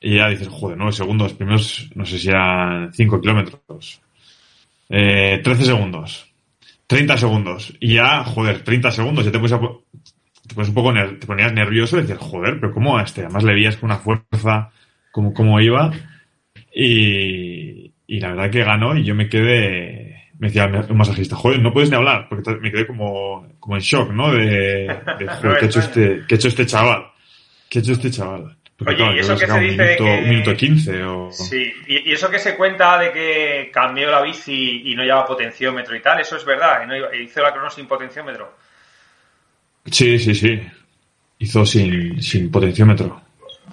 Y 0.00 0.16
ya 0.16 0.28
dices, 0.28 0.48
joder, 0.48 0.76
nueve 0.76 0.92
segundos, 0.92 1.34
primeros, 1.34 1.88
no 1.94 2.04
sé 2.04 2.18
si 2.18 2.28
eran 2.28 2.92
cinco 2.92 3.20
kilómetros. 3.20 4.00
Eh, 4.94 5.40
13 5.42 5.64
segundos. 5.64 6.26
30 6.86 7.16
segundos. 7.16 7.72
Y 7.80 7.94
ya, 7.94 8.24
joder, 8.24 8.62
30 8.62 8.90
segundos, 8.90 9.24
ya 9.24 9.32
te 9.32 9.38
pones, 9.38 9.54
pones 9.54 10.68
un 10.68 10.74
poco, 10.74 10.92
te 10.92 11.26
ponías 11.26 11.52
nervioso 11.52 11.96
y 11.96 12.02
decías, 12.02 12.18
joder, 12.18 12.60
pero 12.60 12.74
¿cómo 12.74 12.98
a 12.98 13.02
este? 13.02 13.22
Además 13.22 13.44
le 13.44 13.54
veías 13.54 13.78
con 13.78 13.90
una 13.90 13.98
fuerza, 13.98 14.70
como, 15.10 15.32
como 15.32 15.58
iba. 15.60 15.90
Y, 16.74 17.92
y 18.06 18.20
la 18.20 18.34
verdad 18.34 18.50
que 18.50 18.64
ganó 18.64 18.94
y 18.96 19.04
yo 19.04 19.14
me 19.14 19.30
quedé, 19.30 20.21
me 20.42 20.48
decía 20.48 20.66
un 20.66 20.96
masajista, 20.96 21.36
joder, 21.36 21.60
no 21.60 21.72
puedes 21.72 21.88
ni 21.88 21.94
hablar, 21.94 22.26
porque 22.28 22.50
me 22.56 22.72
quedé 22.72 22.84
como, 22.84 23.46
como 23.60 23.76
en 23.76 23.80
shock, 23.80 24.10
¿no? 24.10 24.32
De, 24.32 24.88
de 25.16 25.28
joder, 25.28 25.58
¿qué 25.58 25.64
ha 25.66 25.68
hecho 25.68 25.78
este, 25.78 26.24
qué 26.26 26.34
ha 26.34 26.36
hecho 26.36 26.48
este 26.48 26.66
chaval? 26.66 27.12
¿Qué 27.68 27.78
ha 27.78 27.82
hecho 27.82 27.92
este 27.92 28.10
chaval? 28.10 28.56
Oye, 28.84 29.14
¿y 29.14 29.18
eso 29.20 29.36
que 29.36 29.46
se 29.46 29.60
dice 29.60 29.62
un 29.70 29.86
minuto, 29.86 30.04
que... 30.04 30.18
un 30.18 30.28
minuto 30.28 30.56
15 30.56 31.04
o... 31.04 31.30
Sí, 31.30 31.72
¿Y, 31.86 32.10
¿Y, 32.10 32.12
eso 32.12 32.28
que 32.28 32.40
se 32.40 32.56
cuenta 32.56 32.98
de 32.98 33.12
que 33.12 33.70
cambió 33.72 34.10
la 34.10 34.20
bici 34.20 34.82
y 34.84 34.96
no 34.96 35.04
lleva 35.04 35.24
potenciómetro 35.24 35.94
y 35.94 36.02
tal, 36.02 36.18
eso 36.18 36.36
es 36.36 36.44
verdad, 36.44 36.88
no 36.88 36.96
hizo 37.14 37.40
la 37.40 37.52
crono 37.52 37.70
sin 37.70 37.86
potenciómetro. 37.86 38.56
Sí, 39.86 40.18
sí, 40.18 40.34
sí. 40.34 40.60
Hizo 41.38 41.64
sin, 41.64 42.20
sin 42.20 42.50
potenciómetro. 42.50 43.22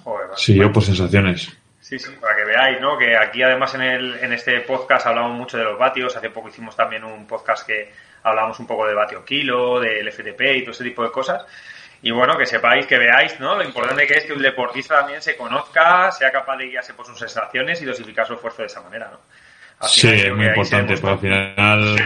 Joder, 0.04 0.28
sí, 0.36 0.54
yo 0.54 0.70
por 0.70 0.84
sensaciones. 0.84 1.59
Sí, 1.80 1.98
sí, 1.98 2.10
para 2.20 2.36
que 2.36 2.44
veáis, 2.44 2.80
¿no? 2.80 2.98
Que 2.98 3.16
aquí 3.16 3.42
además 3.42 3.74
en, 3.74 3.82
el, 3.82 4.18
en 4.22 4.32
este 4.32 4.60
podcast 4.60 5.06
hablamos 5.06 5.32
mucho 5.32 5.56
de 5.56 5.64
los 5.64 5.78
vatios. 5.78 6.14
Hace 6.14 6.30
poco 6.30 6.48
hicimos 6.48 6.76
también 6.76 7.04
un 7.04 7.26
podcast 7.26 7.66
que 7.66 7.90
hablamos 8.22 8.60
un 8.60 8.66
poco 8.66 8.86
de 8.86 8.94
vatio 8.94 9.24
kilo, 9.24 9.80
del 9.80 10.10
FTP 10.12 10.40
y 10.56 10.60
todo 10.60 10.72
ese 10.72 10.84
tipo 10.84 11.02
de 11.02 11.10
cosas. 11.10 11.44
Y 12.02 12.10
bueno, 12.10 12.36
que 12.36 12.46
sepáis, 12.46 12.86
que 12.86 12.98
veáis, 12.98 13.38
¿no? 13.40 13.56
Lo 13.56 13.64
importante 13.64 14.06
que 14.06 14.14
es 14.14 14.24
que 14.24 14.32
un 14.32 14.42
deportista 14.42 15.00
también 15.00 15.20
se 15.20 15.36
conozca, 15.36 16.10
sea 16.12 16.30
capaz 16.30 16.56
de 16.56 16.66
guiarse 16.66 16.94
por 16.94 17.06
sus 17.06 17.18
sensaciones 17.18 17.80
y 17.82 17.84
dosificar 17.84 18.26
su 18.26 18.34
esfuerzo 18.34 18.62
de 18.62 18.66
esa 18.66 18.80
manera, 18.82 19.10
¿no? 19.10 19.18
sí, 19.86 20.08
es 20.08 20.34
muy 20.34 20.46
importante, 20.46 20.96
porque 20.98 21.08
al 21.08 21.18
final, 21.18 21.96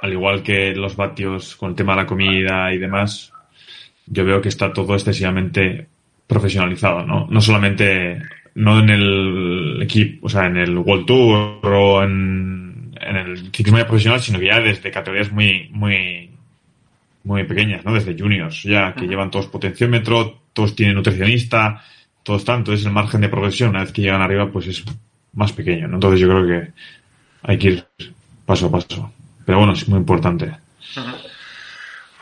al 0.00 0.12
igual 0.12 0.42
que 0.42 0.74
los 0.74 0.96
vatios 0.96 1.56
con 1.56 1.70
el 1.70 1.76
tema 1.76 1.94
de 1.94 2.02
la 2.02 2.06
comida 2.06 2.72
y 2.72 2.78
demás, 2.78 3.32
yo 4.06 4.24
veo 4.24 4.40
que 4.40 4.48
está 4.48 4.72
todo 4.72 4.94
excesivamente 4.94 5.86
profesionalizado, 6.26 7.02
¿no? 7.02 7.26
No 7.28 7.40
solamente 7.40 8.22
no 8.54 8.78
en 8.80 8.90
el 8.90 9.82
equipo, 9.82 10.26
o 10.26 10.28
sea, 10.28 10.46
en 10.46 10.56
el 10.56 10.76
World 10.76 11.06
Tour 11.06 11.58
o 11.64 12.02
en, 12.02 12.92
en 13.00 13.16
el 13.16 13.38
ciclismo 13.52 13.78
ya 13.78 13.86
profesional, 13.86 14.20
sino 14.20 14.38
que 14.38 14.46
ya 14.46 14.60
desde 14.60 14.90
categorías 14.90 15.32
muy, 15.32 15.68
muy, 15.72 16.30
muy 17.24 17.44
pequeñas, 17.44 17.84
¿no? 17.84 17.92
Desde 17.92 18.16
juniors, 18.18 18.62
ya 18.62 18.94
que 18.94 19.06
llevan 19.06 19.30
todos 19.30 19.48
potenciómetro, 19.48 20.40
todos 20.52 20.76
tienen 20.76 20.94
nutricionista, 20.94 21.82
todo 22.22 22.36
está, 22.36 22.54
entonces 22.54 22.86
el 22.86 22.92
margen 22.92 23.20
de 23.20 23.28
progresión 23.28 23.70
una 23.70 23.80
vez 23.80 23.92
que 23.92 24.02
llegan 24.02 24.22
arriba 24.22 24.50
pues 24.50 24.66
es 24.68 24.84
más 25.32 25.52
pequeño, 25.52 25.88
¿no? 25.88 25.94
Entonces 25.96 26.20
yo 26.20 26.28
creo 26.28 26.46
que 26.46 26.72
hay 27.42 27.58
que 27.58 27.68
ir 27.68 27.84
paso 28.46 28.66
a 28.66 28.70
paso. 28.70 29.12
Pero 29.44 29.58
bueno, 29.58 29.72
es 29.72 29.88
muy 29.88 29.98
importante. 29.98 30.52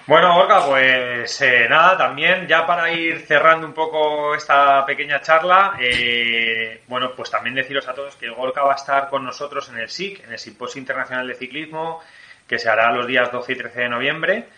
Bueno, 0.04 0.34
Gorka, 0.34 0.66
pues 0.66 1.40
eh, 1.42 1.68
nada, 1.70 1.96
también 1.96 2.48
ya 2.48 2.66
para 2.66 2.90
ir 2.90 3.20
cerrando 3.20 3.68
un 3.68 3.72
poco 3.72 4.34
esta 4.34 4.84
pequeña 4.84 5.20
charla, 5.20 5.76
eh, 5.80 6.82
bueno, 6.88 7.12
pues 7.16 7.30
también 7.30 7.54
deciros 7.54 7.86
a 7.86 7.94
todos 7.94 8.16
que 8.16 8.28
Gorka 8.28 8.64
va 8.64 8.72
a 8.72 8.76
estar 8.76 9.08
con 9.08 9.24
nosotros 9.24 9.68
en 9.68 9.78
el 9.78 9.88
SIC, 9.88 10.24
en 10.24 10.32
el 10.32 10.38
Simposio 10.40 10.80
Internacional 10.80 11.28
de 11.28 11.36
Ciclismo, 11.36 12.00
que 12.48 12.58
se 12.58 12.68
hará 12.68 12.90
los 12.90 13.06
días 13.06 13.30
12 13.30 13.52
y 13.52 13.56
13 13.56 13.80
de 13.80 13.88
noviembre 13.88 14.48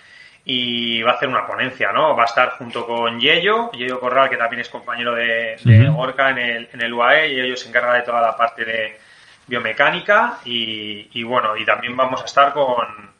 y 0.46 1.02
va 1.02 1.12
a 1.12 1.14
hacer 1.14 1.28
una 1.28 1.46
ponencia, 1.46 1.92
¿no? 1.92 2.16
Va 2.16 2.22
a 2.22 2.26
estar 2.26 2.52
junto 2.52 2.86
con 2.86 3.20
Yello, 3.20 3.70
Yello 3.72 4.00
Corral, 4.00 4.30
que 4.30 4.38
también 4.38 4.60
es 4.60 4.70
compañero 4.70 5.14
de, 5.14 5.56
Gorka 5.94 6.30
en 6.30 6.38
el, 6.38 6.68
en 6.72 6.80
el 6.82 6.92
UAE, 6.92 7.34
y 7.34 7.40
ellos 7.40 7.60
se 7.60 7.68
encarga 7.68 7.92
de 7.94 8.02
toda 8.02 8.22
la 8.22 8.34
parte 8.34 8.64
de 8.64 8.98
biomecánica 9.46 10.38
y, 10.46 11.10
y 11.12 11.22
bueno, 11.22 11.54
y 11.54 11.66
también 11.66 11.94
vamos 11.94 12.22
a 12.22 12.24
estar 12.24 12.54
con 12.54 13.13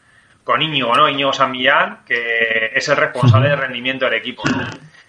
con 0.45 0.61
Íñigo, 0.61 0.95
¿no? 0.95 1.09
Íñigo 1.09 1.33
San 1.33 1.51
Millán, 1.51 2.01
que 2.07 2.71
es 2.75 2.89
el 2.89 2.97
responsable 2.97 3.49
de 3.49 3.57
rendimiento 3.57 4.05
del 4.05 4.15
equipo. 4.15 4.43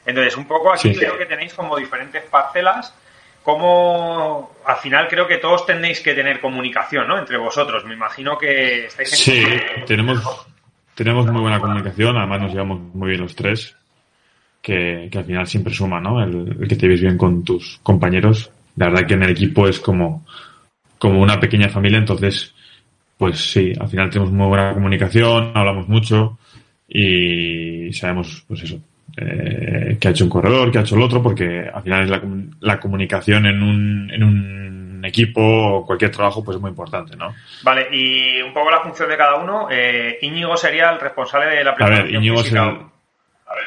Entonces, 0.05 0.37
un 0.37 0.47
poco 0.47 0.71
aquí 0.71 0.95
creo 0.95 1.17
que 1.17 1.25
tenéis 1.25 1.53
como 1.53 1.75
diferentes 1.75 2.23
parcelas, 2.23 2.95
como 3.43 4.55
al 4.65 4.77
final 4.77 5.07
creo 5.07 5.27
que 5.27 5.37
todos 5.37 5.65
tenéis 5.65 5.99
que 5.99 6.13
tener 6.13 6.39
comunicación, 6.39 7.07
¿no? 7.07 7.19
Entre 7.19 7.37
vosotros. 7.37 7.83
Me 7.85 7.93
imagino 7.93 8.37
que 8.37 8.85
estáis 8.85 9.11
en 9.11 9.17
Sí, 9.17 9.45
tenemos, 9.85 10.47
tenemos 10.95 11.27
muy 11.27 11.41
buena 11.41 11.59
comunicación, 11.59 12.17
además 12.17 12.41
nos 12.41 12.51
llevamos 12.53 12.79
muy 12.79 13.09
bien 13.09 13.21
los 13.21 13.35
tres, 13.35 13.75
que, 14.61 15.09
al 15.13 15.25
final 15.25 15.47
siempre 15.47 15.73
suma, 15.73 15.99
¿no? 15.99 16.23
El, 16.23 16.57
el 16.61 16.67
que 16.67 16.75
te 16.75 16.87
ves 16.87 17.01
bien 17.01 17.17
con 17.17 17.43
tus 17.43 17.79
compañeros. 17.83 18.51
La 18.77 18.89
verdad 18.89 19.05
que 19.05 19.13
en 19.15 19.23
el 19.23 19.31
equipo 19.31 19.67
es 19.67 19.79
como, 19.79 20.25
como 20.97 21.21
una 21.21 21.39
pequeña 21.39 21.69
familia, 21.69 21.97
entonces 21.97 22.54
pues 23.17 23.51
sí, 23.51 23.73
al 23.79 23.87
final 23.87 24.09
tenemos 24.09 24.31
muy 24.31 24.47
buena 24.47 24.73
comunicación, 24.73 25.51
hablamos 25.53 25.87
mucho 25.87 26.37
y 26.87 27.91
sabemos, 27.93 28.43
pues 28.47 28.63
eso, 28.63 28.79
eh, 29.17 29.97
qué 29.99 30.07
ha 30.07 30.11
hecho 30.11 30.25
un 30.25 30.29
corredor, 30.29 30.71
qué 30.71 30.79
ha 30.79 30.81
hecho 30.81 30.95
el 30.95 31.01
otro, 31.01 31.21
porque 31.23 31.69
al 31.73 31.83
final 31.83 32.03
es 32.03 32.09
la, 32.09 32.21
la 32.59 32.79
comunicación 32.79 33.45
en 33.45 33.63
un, 33.63 34.11
en 34.11 34.23
un 34.23 35.05
equipo 35.05 35.41
o 35.41 35.85
cualquier 35.85 36.11
trabajo 36.11 36.43
pues 36.43 36.55
es 36.55 36.61
muy 36.61 36.69
importante, 36.69 37.15
¿no? 37.15 37.33
Vale, 37.63 37.87
y 37.91 38.41
un 38.41 38.53
poco 38.53 38.69
la 38.69 38.81
función 38.81 39.09
de 39.09 39.17
cada 39.17 39.35
uno. 39.35 39.67
Eh, 39.71 40.17
Íñigo 40.21 40.57
sería 40.57 40.91
el 40.91 40.99
responsable 40.99 41.55
de 41.55 41.63
la 41.63 41.75
preparación 41.75 42.07
A 42.07 42.11
ver, 42.11 42.15
Íñigo 42.15 42.37
física. 42.39 42.79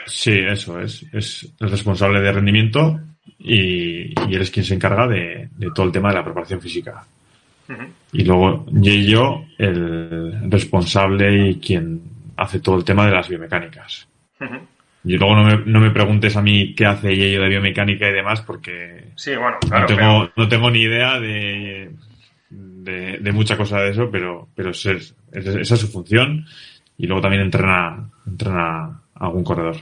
Sí, 0.07 0.39
eso 0.39 0.81
es. 0.81 1.05
Es 1.13 1.49
el 1.61 1.71
responsable 1.71 2.21
de 2.21 2.33
rendimiento 2.33 3.01
y, 3.39 4.09
y 4.29 4.35
él 4.35 4.43
es 4.43 4.51
quien 4.51 4.67
se 4.67 4.75
encarga 4.75 5.07
de, 5.07 5.49
de 5.57 5.71
todo 5.75 5.87
el 5.87 5.93
tema 5.93 6.09
de 6.11 6.17
la 6.17 6.25
preparación 6.25 6.61
física. 6.61 7.05
Y 8.12 8.24
luego 8.24 8.64
yo 8.70 9.44
el 9.59 10.50
responsable 10.50 11.50
y 11.50 11.61
quien 11.61 12.02
hace 12.37 12.61
todo 12.61 12.76
el 12.76 12.85
tema 12.85 13.07
de 13.07 13.12
las 13.12 13.28
biomecánicas. 13.28 14.09
Y 15.04 15.16
luego 15.16 15.37
no 15.37 15.44
me, 15.44 15.57
no 15.64 15.81
me, 15.81 15.90
preguntes 15.90 16.37
a 16.37 16.42
mí 16.42 16.74
qué 16.74 16.87
hace 16.87 17.16
Yello 17.16 17.42
de 17.42 17.48
biomecánica 17.48 18.09
y 18.09 18.12
demás, 18.12 18.40
porque 18.42 19.12
sí, 19.16 19.35
bueno, 19.37 19.59
no, 19.70 19.87
tengo, 19.87 20.31
no 20.37 20.48
tengo 20.48 20.70
ni 20.70 20.81
idea 20.81 21.20
de, 21.20 21.90
de, 22.50 23.33
mucha 23.33 23.57
cosa 23.57 23.81
de 23.81 23.90
eso, 23.90 24.11
pero, 24.11 24.48
pero 24.54 24.70
es, 24.70 24.87
esa 24.87 25.74
es 25.74 25.81
su 25.81 25.88
función. 25.88 26.46
Y 26.96 27.07
luego 27.07 27.22
también 27.22 27.42
entrena, 27.42 28.11
entrena 28.26 29.00
a 29.14 29.26
algún 29.26 29.44
corredor. 29.44 29.76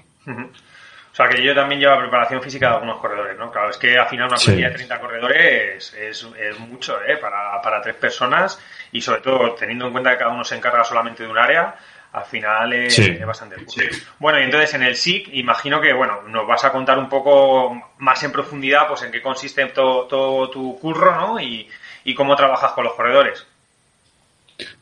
O 1.17 1.23
sea, 1.23 1.31
que 1.31 1.43
yo 1.43 1.55
también 1.55 1.81
llevo 1.81 1.97
preparación 1.97 2.43
física 2.43 2.69
de 2.69 2.75
algunos 2.75 3.01
corredores, 3.01 3.39
¿no? 3.39 3.51
Claro, 3.51 3.71
es 3.71 3.79
que 3.79 3.97
al 3.97 4.07
final 4.07 4.27
una 4.27 4.37
plantilla 4.37 4.69
de 4.69 4.75
30 4.75 5.01
corredores 5.01 5.95
es, 5.95 6.27
es, 6.39 6.59
mucho, 6.59 7.03
¿eh? 7.03 7.17
Para, 7.17 7.59
para, 7.63 7.81
tres 7.81 7.95
personas 7.95 8.61
y 8.93 9.01
sobre 9.01 9.23
todo 9.23 9.55
teniendo 9.55 9.87
en 9.87 9.93
cuenta 9.93 10.11
que 10.11 10.19
cada 10.19 10.31
uno 10.31 10.45
se 10.45 10.57
encarga 10.57 10.85
solamente 10.85 11.23
de 11.23 11.31
un 11.31 11.39
área, 11.39 11.75
al 12.13 12.25
final 12.27 12.71
es, 12.75 13.27
bastante 13.27 13.57
Bueno, 14.19 14.41
y 14.41 14.43
entonces 14.43 14.75
en 14.75 14.83
el 14.83 14.95
SIC, 14.95 15.31
imagino 15.33 15.81
que, 15.81 15.95
bueno, 15.95 16.21
nos 16.29 16.47
vas 16.47 16.67
a 16.67 16.71
contar 16.71 16.99
un 16.99 17.09
poco 17.09 17.95
más 17.97 18.23
en 18.23 18.33
profundidad, 18.33 18.87
pues 18.87 19.01
en 19.01 19.11
qué 19.11 19.23
consiste 19.23 19.65
todo, 19.69 20.05
todo 20.05 20.51
tu 20.51 20.79
curro, 20.79 21.17
¿no? 21.17 21.41
Y, 21.41 21.67
y 22.05 22.15
cómo 22.15 22.37
trabajas 22.37 22.73
con 22.73 22.85
los 22.85 22.93
corredores. 22.93 23.47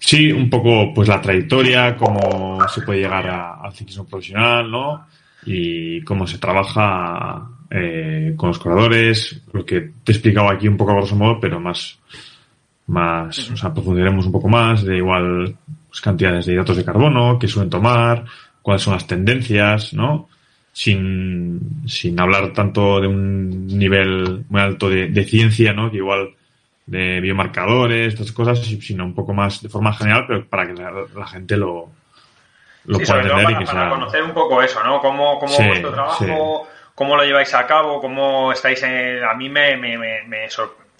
Sí, 0.01 0.33
un 0.33 0.51
poco, 0.51 0.93
pues 0.93 1.07
la 1.07 1.21
trayectoria, 1.21 1.97
cómo 1.97 2.59
se 2.69 2.83
puede 2.83 3.03
llegar 3.03 3.29
al 3.29 3.73
ciclismo 3.73 4.05
profesional, 4.05 4.69
¿no? 4.69 5.07
Y 5.47 6.03
cómo 6.03 6.27
se 6.27 6.39
trabaja 6.39 7.49
eh, 7.71 8.35
con 8.37 8.49
los 8.49 8.59
corredores, 8.59 9.43
lo 9.53 9.65
que 9.65 9.81
te 9.81 10.13
he 10.13 10.15
explicado 10.15 10.49
aquí 10.49 10.69
un 10.69 10.77
poco 10.77 10.93
a 10.93 10.97
grosso 10.97 11.17
modo, 11.17 11.41
pero 11.41 11.61
más, 11.61 11.99
más, 12.87 13.51
o 13.51 13.57
sea, 13.57 13.73
profundizaremos 13.73 14.27
un 14.27 14.33
poco 14.33 14.49
más 14.49 14.85
de 14.85 14.97
igual 14.99 15.57
pues, 15.89 16.01
cantidades 16.01 16.47
de 16.47 16.53
hidratos 16.53 16.77
de 16.77 16.85
carbono 16.85 17.39
que 17.39 17.49
suelen 17.49 17.71
tomar, 17.71 18.25
cuáles 18.63 18.83
son 18.83 18.95
las 18.95 19.07
tendencias, 19.07 19.93
¿no? 19.95 20.29
Sin, 20.73 21.83
sin 21.87 22.19
hablar 22.19 22.53
tanto 22.53 23.01
de 23.01 23.07
un 23.07 23.67
nivel 23.67 24.45
muy 24.49 24.61
alto 24.61 24.89
de, 24.89 25.09
de 25.09 25.25
ciencia, 25.25 25.73
¿no? 25.73 25.91
Que 25.91 25.99
igual 25.99 26.31
de 26.87 27.21
biomarcadores, 27.21 28.15
estas 28.15 28.33
cosas, 28.33 28.61
sino 28.61 29.05
un 29.05 29.15
poco 29.15 29.33
más 29.33 29.63
de 29.63 29.69
forma 29.69 29.95
general, 29.95 30.25
pero 30.27 30.47
para 30.47 30.67
que 30.67 30.75
la 30.75 31.27
gente 31.27 31.57
lo, 31.57 31.91
lo 32.85 32.99
sí, 32.99 33.07
sobre 33.07 33.29
todo 33.29 33.43
para, 33.43 33.91
conocer 33.91 34.23
un 34.23 34.33
poco 34.33 34.63
eso, 34.63 34.83
¿no? 34.83 35.01
Cómo, 35.01 35.39
cómo 35.39 35.57
vuestro 35.57 35.93
trabajo, 35.93 36.69
cómo 36.95 37.17
lo 37.17 37.25
lleváis 37.25 37.53
a 37.55 37.67
cabo, 37.67 38.01
cómo 38.01 38.53
estáis 38.53 38.83
en... 38.83 39.25
A 39.25 39.35
mí 39.35 39.49
me, 39.49 39.77
me, 39.77 39.97
me, 39.97 40.49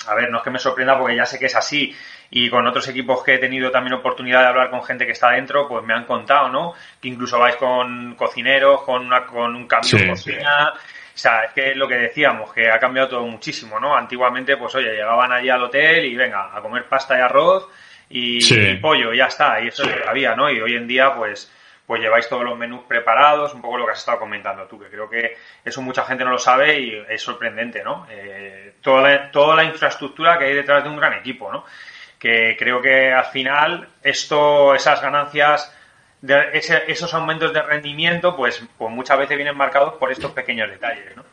A 0.09 0.15
ver, 0.15 0.31
no 0.31 0.39
es 0.39 0.45
que 0.45 0.51
me 0.51 0.59
sorprenda 0.59 0.99
porque 0.99 1.17
ya 1.17 1.27
sé 1.27 1.39
que 1.39 1.47
es 1.47 1.57
así 1.57 1.95
y 2.31 2.49
con 2.49 2.67
otros 2.67 2.89
equipos 2.89 3.23
que 3.23 3.35
he 3.35 3.39
tenido 3.39 3.71
también 3.71 3.95
oportunidad 3.95 4.41
de 4.41 4.49
hablar 4.49 4.71
con 4.71 4.83
gente 4.83 5.07
que 5.07 5.13
está 5.13 5.31
dentro, 5.31 5.69
pues 5.69 5.85
me 5.85 5.95
han 5.95 6.05
contado, 6.05 6.49
¿no? 6.49 6.73
Que 7.01 7.09
incluso 7.09 7.39
vais 7.39 7.57
con 7.57 8.15
cocineros, 8.15 8.83
con, 8.83 9.07
una, 9.07 9.27
con 9.27 9.55
un 9.55 9.67
cambio 9.67 9.99
de 9.99 10.09
cocina... 10.09 10.73
O 11.15 11.17
sea, 11.17 11.45
es 11.45 11.53
que 11.53 11.71
es 11.71 11.77
lo 11.77 11.87
que 11.87 11.95
decíamos, 11.95 12.53
que 12.53 12.69
ha 12.69 12.81
cambiado 12.81 13.09
todo 13.09 13.25
muchísimo, 13.25 13.79
¿no? 13.79 13.95
Antiguamente, 13.97 14.57
pues 14.57 14.75
oye, 14.75 14.91
llegaban 14.95 15.31
allí 15.31 15.49
al 15.49 15.63
hotel 15.63 16.07
y 16.07 16.17
venga, 16.17 16.51
a 16.53 16.61
comer 16.61 16.89
pasta 16.89 17.17
y 17.17 17.21
arroz 17.21 17.69
y, 18.11 18.39
y 18.53 18.77
pollo, 18.79 19.15
y 19.15 19.19
ya 19.19 19.27
está, 19.27 19.61
y 19.61 19.69
eso 19.69 19.85
es 19.85 19.91
lo 19.91 20.03
que 20.03 20.09
había, 20.09 20.35
¿no? 20.35 20.51
Y 20.51 20.61
hoy 20.61 20.75
en 20.75 20.89
día, 20.89 21.15
pues 21.15 21.53
pues 21.87 22.01
lleváis 22.01 22.29
todos 22.29 22.45
los 22.45 22.57
menús 22.57 22.83
preparados, 22.89 23.53
un 23.53 23.61
poco 23.61 23.79
lo 23.79 23.87
que 23.87 23.93
has 23.93 23.99
estado 23.99 24.19
comentando 24.19 24.67
tú, 24.67 24.79
que 24.79 24.89
creo 24.89 25.09
que 25.09 25.37
eso 25.65 25.83
mucha 25.83 26.05
gente 26.05 26.25
no 26.25 26.31
lo 26.31 26.39
sabe 26.39 26.81
y 26.81 27.05
es 27.09 27.21
sorprendente, 27.21 27.85
¿no? 27.85 28.07
Eh, 28.11 28.75
toda, 28.81 29.03
la, 29.03 29.31
toda 29.31 29.57
la 29.57 29.65
infraestructura 29.65 30.39
que 30.39 30.47
hay 30.47 30.55
detrás 30.55 30.83
de 30.83 30.89
un 30.89 30.97
gran 30.97 31.13
equipo, 31.15 31.53
¿no? 31.53 31.65
Que 32.19 32.57
creo 32.59 32.81
que 32.81 33.13
al 33.13 33.27
final 33.27 33.89
esto, 34.03 34.75
esas 34.75 35.03
ganancias, 35.03 35.75
de 36.23 36.51
esos 36.89 37.13
aumentos 37.13 37.53
de 37.53 37.61
rendimiento, 37.61 38.35
pues, 38.35 38.65
pues 38.79 38.91
muchas 38.91 39.19
veces 39.19 39.37
vienen 39.37 39.57
marcados 39.57 39.95
por 39.95 40.11
estos 40.11 40.31
pequeños 40.31 40.71
detalles, 40.71 41.15
¿no? 41.15 41.25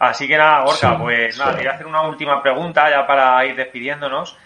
Así 0.00 0.26
que 0.26 0.36
nada, 0.36 0.64
Gorka, 0.64 0.98
pues 0.98 1.38
nada, 1.38 1.56
te 1.56 1.68
a 1.68 1.72
hacer 1.72 1.86
una 1.86 2.02
última 2.02 2.42
pregunta 2.42 2.90
ya 2.90 3.06
para 3.06 3.44
ir 3.46 3.54
despidiéndonos 3.54 4.36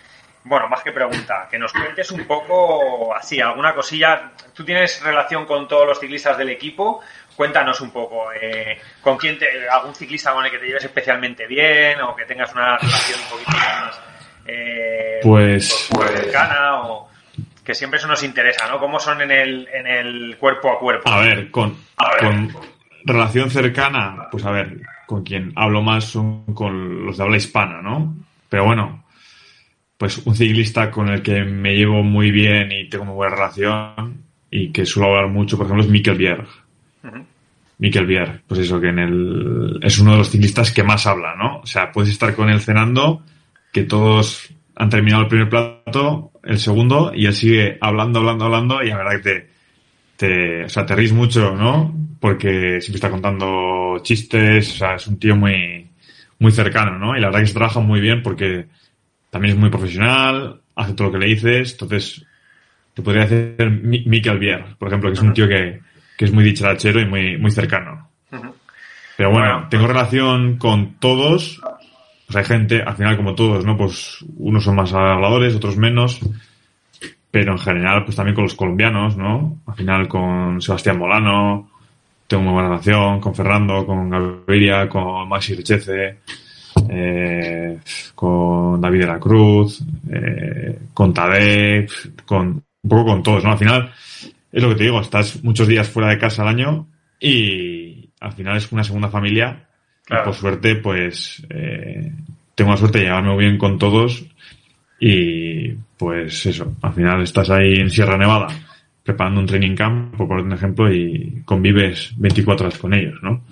bueno, 0.44 0.68
más 0.68 0.83
que 0.83 0.92
pregunta, 0.92 1.46
que 1.51 1.59
nos 1.59 1.72
cuentes 1.72 2.11
un 2.11 2.27
poco 2.27 3.14
así, 3.14 3.40
alguna 3.40 3.74
cosilla. 3.74 4.33
Tú 4.55 4.64
tienes 4.64 5.03
relación 5.03 5.46
con 5.46 5.68
todos 5.68 5.87
los 5.87 6.01
ciclistas 6.01 6.38
del 6.38 6.51
equipo. 6.51 7.01
Cuéntanos 7.37 7.81
un 7.81 7.90
poco, 7.90 8.33
eh, 8.33 8.81
¿con 9.01 9.16
quién 9.16 9.38
te, 9.38 9.68
algún 9.68 9.94
ciclista 9.94 10.33
con 10.33 10.44
el 10.44 10.51
que 10.51 10.59
te 10.59 10.66
lleves 10.66 10.85
especialmente 10.85 11.46
bien 11.46 12.01
o 12.01 12.16
que 12.16 12.24
tengas 12.24 12.53
una 12.53 12.77
relación 12.79 13.20
un 13.20 13.29
poquito 13.31 13.51
más 13.53 14.01
eh, 14.46 15.20
pues, 15.22 15.88
pues, 15.92 16.11
cercana 16.11 16.81
o 16.83 17.09
que 17.62 17.74
siempre 17.74 17.98
eso 17.98 18.09
nos 18.09 18.22
interesa, 18.22 18.66
¿no? 18.66 18.79
¿Cómo 18.79 18.98
son 18.98 19.20
en 19.20 19.31
el, 19.31 19.68
en 19.72 19.87
el 19.87 20.37
cuerpo 20.38 20.72
a 20.72 20.79
cuerpo? 20.79 21.09
A 21.09 21.20
ver, 21.20 21.51
con, 21.51 21.77
con 22.18 22.57
relación 23.05 23.51
cercana, 23.51 24.27
pues 24.31 24.44
a 24.46 24.51
ver, 24.51 24.81
con 25.07 25.22
quien 25.22 25.53
hablo 25.55 25.83
más 25.83 26.05
son 26.05 26.44
con 26.55 27.05
los 27.05 27.18
de 27.18 27.24
habla 27.24 27.37
hispana, 27.37 27.83
¿no? 27.83 28.14
Pero 28.48 28.64
bueno, 28.64 29.05
pues 29.99 30.19
un 30.25 30.35
ciclista 30.37 30.91
con 30.91 31.09
el 31.09 31.23
que 31.23 31.43
me 31.45 31.75
llevo 31.75 32.05
muy 32.05 32.31
bien 32.31 32.71
y 32.71 32.89
tengo 32.89 33.05
muy 33.05 33.15
buena 33.15 33.35
relación 33.35 34.23
y 34.49 34.71
que 34.71 34.87
suelo 34.87 35.09
hablar 35.09 35.29
mucho, 35.29 35.57
por 35.57 35.67
ejemplo, 35.67 35.85
es 35.85 35.91
Mikkel 35.91 36.17
Bierg. 36.17 36.47
Mikkel 37.79 38.07
Bierg, 38.07 38.43
pues 38.47 38.61
eso, 38.61 38.81
que 38.81 38.89
en 38.89 38.99
el, 39.01 39.81
es 39.83 39.99
uno 39.99 40.13
de 40.13 40.19
los 40.19 40.31
ciclistas 40.31 40.73
que 40.73 40.85
más 40.85 41.07
habla, 41.07 41.35
¿no? 41.35 41.59
O 41.59 41.67
sea, 41.67 41.91
puedes 41.93 42.11
estar 42.11 42.35
con 42.35 42.49
él 42.49 42.61
cenando, 42.61 43.23
que 43.73 43.83
todos 43.83 44.49
han 44.77 44.89
terminado 44.89 45.23
el 45.23 45.29
primer 45.29 45.49
plato, 45.49 46.31
el 46.45 46.59
segundo, 46.59 47.13
y 47.15 47.27
él 47.27 47.35
sigue 47.35 47.77
hablando, 47.81 48.21
hablando, 48.21 48.45
hablando, 48.45 48.83
y 48.83 48.89
la 48.89 48.99
verdad 48.99 49.13
que 49.17 49.19
te, 49.19 49.49
te, 50.17 50.65
o 50.65 50.69
sea, 50.69 50.87
te 50.87 50.95
ríes 50.95 51.13
mucho, 51.13 51.55
¿no? 51.57 51.93
Porque 52.21 52.81
siempre 52.81 52.97
está 52.97 53.11
contando 53.11 53.99
chistes, 54.03 54.75
o 54.75 54.77
sea, 54.79 54.95
es 54.95 55.07
un 55.09 55.19
tío 55.19 55.35
muy, 55.35 55.89
muy 56.39 56.53
cercano, 56.53 56.99
¿no? 56.99 57.17
Y 57.17 57.21
la 57.21 57.29
verdad 57.29 57.41
que 57.41 57.47
se 57.47 57.55
trabaja 57.55 57.81
muy 57.81 58.01
bien 58.01 58.23
porque 58.23 58.67
también 59.31 59.55
es 59.55 59.61
muy 59.61 59.71
profesional, 59.71 60.61
hace 60.75 60.95
todo 60.95 61.09
lo 61.09 61.12
que 61.12 61.19
le 61.19 61.27
dices, 61.27 61.73
entonces 61.73 62.25
te 62.95 63.03
podría 63.03 63.27
decir 63.27 63.71
Mikel 63.71 64.38
Bier, 64.38 64.77
por 64.79 64.88
ejemplo, 64.88 65.11
que 65.11 65.14
es 65.14 65.23
un 65.23 65.33
tío 65.33 65.47
que, 65.49 65.81
que 66.17 66.25
es 66.25 66.33
muy 66.33 66.45
dicharachero 66.45 67.01
y 67.01 67.07
muy, 67.07 67.37
muy 67.38 67.51
cercano. 67.51 68.09
Pero 69.19 69.33
bueno, 69.33 69.67
tengo 69.69 69.88
relación 69.88 70.59
con 70.59 70.95
todos. 71.01 71.61
Pues 72.27 72.37
hay 72.37 72.45
gente, 72.45 72.83
al 72.83 72.97
final 72.97 73.17
como 73.17 73.35
todos, 73.35 73.64
¿no? 73.64 73.77
Pues 73.77 74.25
unos 74.37 74.62
son 74.62 74.77
más 74.77 74.93
habladores, 74.93 75.57
otros 75.57 75.77
menos. 75.77 76.21
Pero 77.31 77.53
en 77.53 77.59
general, 77.59 78.05
pues 78.05 78.17
también 78.17 78.37
con 78.37 78.45
los 78.45 78.55
colombianos, 78.55 79.17
¿no? 79.17 79.59
Al 79.67 79.75
final 79.75 80.07
con 80.07 80.62
Sebastián 80.62 80.99
Molano, 80.99 81.69
tengo 82.29 82.45
muy 82.45 82.53
buena 82.53 82.69
relación, 82.69 83.21
con 83.21 83.35
Fernando, 83.35 83.85
con 83.85 84.09
Gaviria, 84.09 84.88
con 84.88 85.29
Maxi 85.29 85.55
Richeze, 85.55 86.19
eh, 86.88 87.79
con 88.14 88.81
David 88.81 89.01
de 89.01 89.07
la 89.07 89.18
Cruz, 89.18 89.83
eh, 90.11 90.79
con 90.94 91.12
Tadej, 91.12 91.90
con 92.24 92.62
un 92.83 92.88
poco 92.88 93.07
con 93.07 93.22
todos, 93.22 93.44
¿no? 93.44 93.53
Al 93.53 93.59
final, 93.59 93.92
es 94.53 94.62
lo 94.62 94.70
que 94.70 94.77
te 94.77 94.85
digo, 94.85 95.01
estás 95.01 95.42
muchos 95.42 95.68
días 95.68 95.88
fuera 95.88 96.09
de 96.11 96.18
casa 96.18 96.42
al 96.42 96.48
año 96.48 96.87
y 97.20 98.09
al 98.20 98.33
final 98.33 98.57
es 98.57 98.70
una 98.72 98.85
segunda 98.85 99.09
familia. 99.09 99.68
Y 100.11 100.24
por 100.24 100.35
suerte, 100.35 100.77
pues, 100.77 101.44
eh, 101.51 102.12
tengo 102.55 102.70
la 102.70 102.77
suerte 102.77 102.98
de 102.98 103.05
llevarme 103.05 103.35
muy 103.35 103.44
bien 103.44 103.59
con 103.59 103.79
todos 103.79 104.24
y 104.98 105.72
pues 105.96 106.46
eso, 106.46 106.74
al 106.83 106.92
final 106.92 107.22
estás 107.22 107.51
ahí 107.51 107.74
en 107.74 107.90
Sierra 107.90 108.16
Nevada 108.16 108.48
preparando 109.09 109.40
un 109.40 109.46
training 109.46 109.74
camp, 109.74 110.14
por 110.14 110.29
poner 110.29 110.44
un 110.44 110.53
ejemplo, 110.53 110.92
y 110.92 111.40
convives 111.46 112.12
24 112.18 112.66
horas 112.66 112.79
con 112.79 112.92
ellos, 112.92 113.18
¿no? 113.22 113.42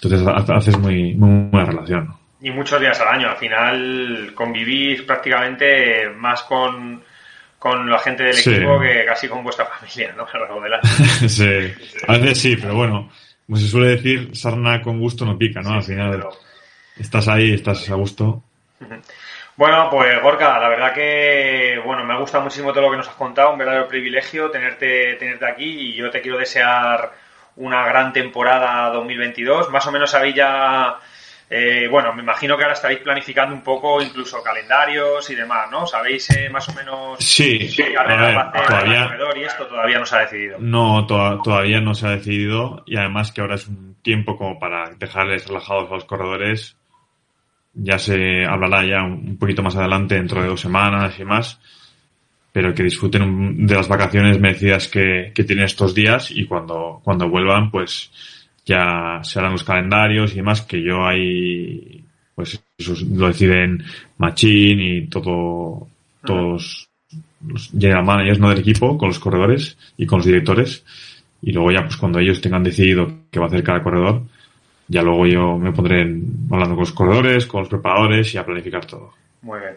Entonces 0.00 0.26
haces 0.26 0.78
muy, 0.78 1.14
muy 1.14 1.50
buena 1.50 1.66
relación. 1.66 2.08
Y 2.44 2.50
muchos 2.50 2.78
días 2.78 3.00
al 3.00 3.08
año. 3.08 3.30
Al 3.30 3.38
final 3.38 4.32
convivís 4.34 5.00
prácticamente 5.02 6.10
más 6.10 6.42
con, 6.42 7.02
con 7.58 7.90
la 7.90 7.98
gente 7.98 8.22
del 8.22 8.38
equipo 8.38 8.78
que 8.78 9.06
casi 9.06 9.28
con 9.28 9.42
vuestra 9.42 9.64
familia, 9.80 10.14
¿no? 10.14 10.26
sí, 11.28 11.72
a 12.06 12.12
veces 12.12 12.38
sí, 12.38 12.56
pero 12.56 12.74
bueno, 12.74 13.10
como 13.46 13.58
se 13.58 13.66
suele 13.66 13.96
decir, 13.96 14.36
sarna 14.36 14.82
con 14.82 15.00
gusto 15.00 15.24
no 15.24 15.38
pica, 15.38 15.62
¿no? 15.62 15.72
al 15.72 15.82
final 15.82 16.22
estás 16.98 17.28
ahí, 17.28 17.54
estás 17.54 17.88
a 17.88 17.94
gusto. 17.94 18.42
Bueno, 19.56 19.88
pues 19.90 20.20
Gorka, 20.20 20.58
la 20.58 20.68
verdad 20.68 20.92
que 20.92 21.80
bueno, 21.82 22.04
me 22.04 22.18
gusta 22.18 22.40
muchísimo 22.40 22.74
todo 22.74 22.82
lo 22.82 22.90
que 22.90 22.98
nos 22.98 23.08
has 23.08 23.14
contado, 23.14 23.52
un 23.52 23.58
verdadero 23.58 23.88
privilegio 23.88 24.50
tenerte, 24.50 25.14
tenerte 25.14 25.46
aquí 25.46 25.64
y 25.64 25.94
yo 25.94 26.10
te 26.10 26.20
quiero 26.20 26.36
desear 26.36 27.12
una 27.56 27.86
gran 27.86 28.12
temporada 28.12 28.90
2022. 28.90 29.70
Más 29.70 29.86
o 29.86 29.92
menos 29.92 30.10
sabéis 30.10 30.34
ya, 30.34 30.98
eh, 31.50 31.88
bueno, 31.90 32.12
me 32.14 32.22
imagino 32.22 32.56
que 32.56 32.62
ahora 32.62 32.74
estáis 32.74 32.98
planificando 32.98 33.54
un 33.54 33.62
poco 33.62 34.00
incluso 34.00 34.42
calendarios 34.42 35.28
y 35.30 35.34
demás, 35.34 35.70
¿no? 35.70 35.86
¿Sabéis 35.86 36.30
eh, 36.30 36.48
más 36.48 36.68
o 36.68 36.74
menos 36.74 37.18
sí, 37.18 37.70
qué 37.76 37.92
carrera 37.92 38.50
todavía, 38.50 39.16
y 39.36 39.42
esto 39.44 39.66
todavía 39.66 39.98
no 39.98 40.06
se 40.06 40.16
ha 40.16 40.20
decidido? 40.20 40.58
No, 40.58 41.06
todavía 41.06 41.80
no 41.80 41.94
se 41.94 42.06
ha 42.06 42.10
decidido 42.10 42.82
y 42.86 42.96
además 42.96 43.32
que 43.32 43.40
ahora 43.40 43.56
es 43.56 43.68
un 43.68 43.96
tiempo 44.02 44.36
como 44.36 44.58
para 44.58 44.90
dejarles 44.90 45.46
relajados 45.46 45.90
a 45.90 45.94
los 45.94 46.04
corredores 46.04 46.76
ya 47.74 47.98
se 47.98 48.44
hablará 48.44 48.84
ya 48.84 49.02
un 49.02 49.36
poquito 49.36 49.62
más 49.62 49.76
adelante, 49.76 50.14
dentro 50.14 50.40
de 50.40 50.48
dos 50.48 50.60
semanas 50.60 51.18
y 51.18 51.24
más, 51.24 51.60
pero 52.52 52.72
que 52.72 52.84
disfruten 52.84 53.66
de 53.66 53.74
las 53.74 53.88
vacaciones 53.88 54.38
merecidas 54.38 54.88
que, 54.88 55.32
que 55.34 55.44
tienen 55.44 55.64
estos 55.64 55.94
días 55.94 56.30
y 56.30 56.46
cuando, 56.46 57.00
cuando 57.02 57.28
vuelvan, 57.28 57.70
pues 57.70 58.12
ya 58.64 59.20
se 59.22 59.38
harán 59.38 59.52
los 59.52 59.64
calendarios 59.64 60.32
y 60.32 60.36
demás, 60.36 60.62
que 60.62 60.82
yo 60.82 61.06
ahí, 61.06 62.04
pues 62.34 62.60
eso 62.78 62.94
lo 63.14 63.28
deciden 63.28 63.84
Machín 64.18 64.80
y 64.80 65.06
todo, 65.06 65.88
todos 66.24 66.88
los 67.46 67.70
general 67.70 68.04
managers 68.04 68.38
no 68.38 68.48
del 68.48 68.60
equipo, 68.60 68.96
con 68.96 69.08
los 69.08 69.18
corredores 69.18 69.76
y 69.96 70.06
con 70.06 70.18
los 70.18 70.26
directores. 70.26 70.84
Y 71.42 71.52
luego 71.52 71.70
ya, 71.70 71.82
pues 71.82 71.96
cuando 71.96 72.18
ellos 72.18 72.40
tengan 72.40 72.62
decidido 72.62 73.10
qué 73.30 73.38
va 73.38 73.46
a 73.46 73.48
hacer 73.48 73.62
cada 73.62 73.82
corredor, 73.82 74.22
ya 74.88 75.02
luego 75.02 75.26
yo 75.26 75.58
me 75.58 75.72
pondré 75.72 76.00
hablando 76.00 76.74
con 76.74 76.80
los 76.80 76.92
corredores, 76.92 77.46
con 77.46 77.60
los 77.60 77.68
preparadores 77.68 78.34
y 78.34 78.38
a 78.38 78.46
planificar 78.46 78.86
todo. 78.86 79.12
Muy 79.42 79.60
bien. 79.60 79.76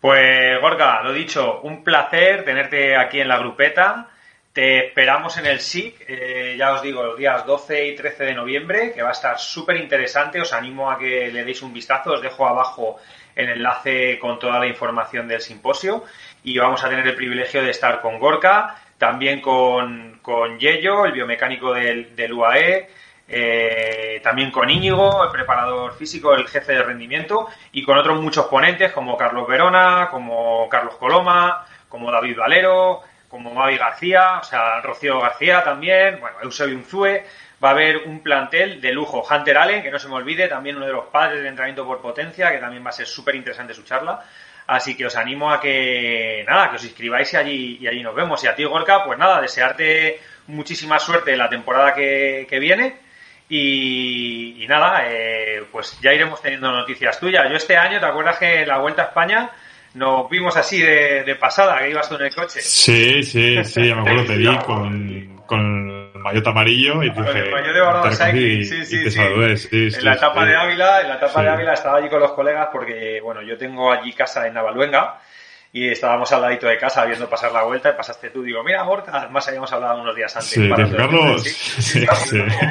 Pues 0.00 0.60
Gorga, 0.60 1.02
lo 1.02 1.12
dicho, 1.12 1.60
un 1.62 1.82
placer 1.82 2.44
tenerte 2.44 2.96
aquí 2.96 3.20
en 3.20 3.28
la 3.28 3.38
grupeta. 3.38 4.08
Te 4.56 4.86
esperamos 4.86 5.36
en 5.36 5.44
el 5.44 5.60
SIC, 5.60 6.06
eh, 6.08 6.56
ya 6.56 6.72
os 6.72 6.80
digo, 6.80 7.02
los 7.02 7.18
días 7.18 7.44
12 7.44 7.88
y 7.88 7.94
13 7.94 8.24
de 8.24 8.32
noviembre, 8.32 8.90
que 8.94 9.02
va 9.02 9.10
a 9.10 9.12
estar 9.12 9.38
súper 9.38 9.76
interesante. 9.76 10.40
Os 10.40 10.54
animo 10.54 10.90
a 10.90 10.98
que 10.98 11.30
le 11.30 11.44
deis 11.44 11.60
un 11.60 11.74
vistazo. 11.74 12.14
Os 12.14 12.22
dejo 12.22 12.48
abajo 12.48 12.98
el 13.34 13.50
enlace 13.50 14.18
con 14.18 14.38
toda 14.38 14.58
la 14.58 14.66
información 14.66 15.28
del 15.28 15.42
simposio. 15.42 16.04
Y 16.42 16.56
vamos 16.56 16.82
a 16.82 16.88
tener 16.88 17.06
el 17.06 17.14
privilegio 17.14 17.62
de 17.62 17.68
estar 17.68 18.00
con 18.00 18.18
Gorka, 18.18 18.76
también 18.96 19.42
con, 19.42 20.20
con 20.22 20.58
Yello, 20.58 21.04
el 21.04 21.12
biomecánico 21.12 21.74
del, 21.74 22.32
UAE, 22.32 22.88
eh, 23.28 24.20
también 24.24 24.50
con 24.50 24.70
Íñigo, 24.70 25.22
el 25.22 25.30
preparador 25.32 25.94
físico, 25.98 26.34
el 26.34 26.48
jefe 26.48 26.72
de 26.72 26.82
rendimiento, 26.82 27.46
y 27.72 27.82
con 27.82 27.98
otros 27.98 28.22
muchos 28.22 28.46
ponentes 28.46 28.90
como 28.92 29.18
Carlos 29.18 29.46
Verona, 29.46 30.08
como 30.10 30.66
Carlos 30.70 30.94
Coloma, 30.94 31.66
como 31.90 32.10
David 32.10 32.38
Valero, 32.38 33.02
como 33.28 33.52
Mavi 33.52 33.76
García, 33.76 34.38
o 34.40 34.44
sea, 34.44 34.80
Rocío 34.80 35.20
García 35.20 35.62
también, 35.62 36.20
bueno, 36.20 36.36
Eusebio 36.42 36.76
Unzue. 36.76 37.24
Va 37.62 37.70
a 37.70 37.72
haber 37.72 37.98
un 38.04 38.22
plantel 38.22 38.82
de 38.82 38.92
lujo. 38.92 39.26
Hunter 39.28 39.56
Allen, 39.56 39.82
que 39.82 39.90
no 39.90 39.98
se 39.98 40.08
me 40.08 40.14
olvide, 40.14 40.46
también 40.46 40.76
uno 40.76 40.86
de 40.86 40.92
los 40.92 41.06
padres 41.06 41.40
de 41.40 41.48
entrenamiento 41.48 41.86
por 41.86 42.02
potencia, 42.02 42.50
que 42.50 42.58
también 42.58 42.84
va 42.84 42.90
a 42.90 42.92
ser 42.92 43.06
súper 43.06 43.34
interesante 43.34 43.72
su 43.72 43.82
charla. 43.82 44.22
Así 44.66 44.94
que 44.94 45.06
os 45.06 45.16
animo 45.16 45.50
a 45.50 45.58
que, 45.58 46.44
nada, 46.46 46.68
que 46.68 46.76
os 46.76 46.84
inscribáis 46.84 47.32
y 47.32 47.36
allí, 47.36 47.78
y 47.80 47.86
allí 47.86 48.02
nos 48.02 48.14
vemos. 48.14 48.44
Y 48.44 48.48
a 48.48 48.54
ti, 48.54 48.64
Gorka, 48.64 49.04
pues 49.04 49.18
nada, 49.18 49.40
desearte 49.40 50.20
muchísima 50.48 50.98
suerte 50.98 51.32
en 51.32 51.38
la 51.38 51.48
temporada 51.48 51.94
que, 51.94 52.46
que 52.48 52.58
viene 52.58 53.06
y, 53.48 54.66
nada, 54.68 55.04
eh, 55.06 55.64
pues 55.70 55.98
ya 56.00 56.12
iremos 56.12 56.42
teniendo 56.42 56.70
noticias 56.70 57.18
tuyas. 57.20 57.48
Yo 57.48 57.56
este 57.56 57.76
año, 57.76 58.00
¿te 58.00 58.06
acuerdas 58.06 58.38
que 58.38 58.62
en 58.62 58.68
la 58.68 58.78
Vuelta 58.78 59.02
a 59.02 59.06
España 59.06 59.50
nos 59.96 60.28
vimos 60.28 60.56
así 60.56 60.80
de, 60.80 61.36
pasada, 61.40 61.78
que 61.78 61.90
ibas 61.90 62.08
tú 62.08 62.16
en 62.16 62.22
el 62.22 62.34
coche? 62.34 62.60
Sí, 62.60 63.22
sí, 63.22 63.64
sí, 63.64 63.88
ya 63.88 63.94
me 63.94 64.02
acuerdo, 64.02 64.26
te 64.26 64.36
vi 64.36 64.56
con, 64.66 65.42
con 65.46 66.10
el 66.14 66.20
maillot 66.20 66.46
amarillo 66.46 67.02
y 67.02 67.10
dije... 67.10 67.38
El 67.38 67.50
maillot 67.50 68.04
de 68.04 68.64
sí, 68.64 68.84
sí, 68.84 69.10
sí. 69.10 69.98
En 69.98 70.04
la 70.04 70.14
etapa 70.14 70.44
de 70.44 70.54
Ávila, 70.54 71.00
en 71.00 71.08
la 71.08 71.14
etapa 71.14 71.42
de 71.42 71.48
Ávila 71.48 71.72
estaba 71.72 71.98
allí 71.98 72.10
con 72.10 72.20
los 72.20 72.32
colegas 72.32 72.68
porque, 72.70 73.20
bueno, 73.22 73.40
yo 73.42 73.56
tengo 73.56 73.90
allí 73.90 74.12
casa 74.12 74.46
en 74.46 74.54
Navaluenga 74.54 75.18
y 75.72 75.88
estábamos 75.88 76.30
al 76.32 76.42
ladito 76.42 76.66
de 76.66 76.78
casa 76.78 77.04
viendo 77.04 77.28
pasar 77.28 77.52
la 77.52 77.62
vuelta 77.62 77.90
y 77.90 77.92
pasaste 77.94 78.30
tú. 78.30 78.42
Digo, 78.42 78.62
mira, 78.62 78.82
Gorka, 78.82 79.12
además 79.14 79.48
habíamos 79.48 79.72
hablado 79.72 80.00
unos 80.00 80.14
días 80.14 80.34
antes. 80.36 80.50
Sí, 80.50 80.70
Carlos. 80.70 81.42
Sí, 81.42 82.06
sí, 82.06 82.06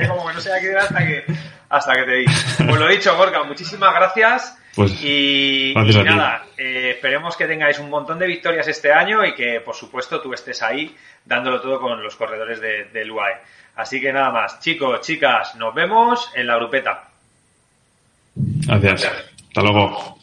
Como 0.07 0.27
que 0.27 0.33
no 0.33 0.41
sé 0.41 0.51
a 0.51 0.79
hasta 0.79 1.05
que, 1.05 1.23
hasta 1.69 1.93
que 1.93 2.03
te 2.03 2.11
di. 2.17 2.25
Pues 2.67 2.79
lo 2.79 2.87
dicho, 2.87 3.15
Gorka, 3.17 3.43
muchísimas 3.43 3.93
gracias. 3.95 4.57
Pues, 4.75 5.01
y, 5.01 5.71
y 5.71 6.03
nada, 6.03 6.47
eh, 6.57 6.91
esperemos 6.95 7.37
que 7.37 7.47
tengáis 7.47 7.79
un 7.79 7.89
montón 7.89 8.19
de 8.19 8.27
victorias 8.27 8.67
este 8.67 8.91
año 8.91 9.25
y 9.25 9.33
que, 9.33 9.61
por 9.61 9.73
supuesto, 9.73 10.19
tú 10.19 10.33
estés 10.33 10.61
ahí 10.61 10.93
dándolo 11.23 11.61
todo 11.61 11.79
con 11.79 12.03
los 12.03 12.15
corredores 12.17 12.59
de, 12.59 12.85
del 12.85 13.09
UAE. 13.09 13.35
Así 13.75 14.01
que 14.01 14.11
nada 14.11 14.31
más, 14.31 14.59
chicos, 14.59 14.99
chicas, 15.01 15.55
nos 15.55 15.73
vemos 15.73 16.29
en 16.35 16.47
la 16.47 16.57
grupeta. 16.57 17.09
Gracias. 18.35 19.31
Hasta 19.47 19.61
luego. 19.61 20.17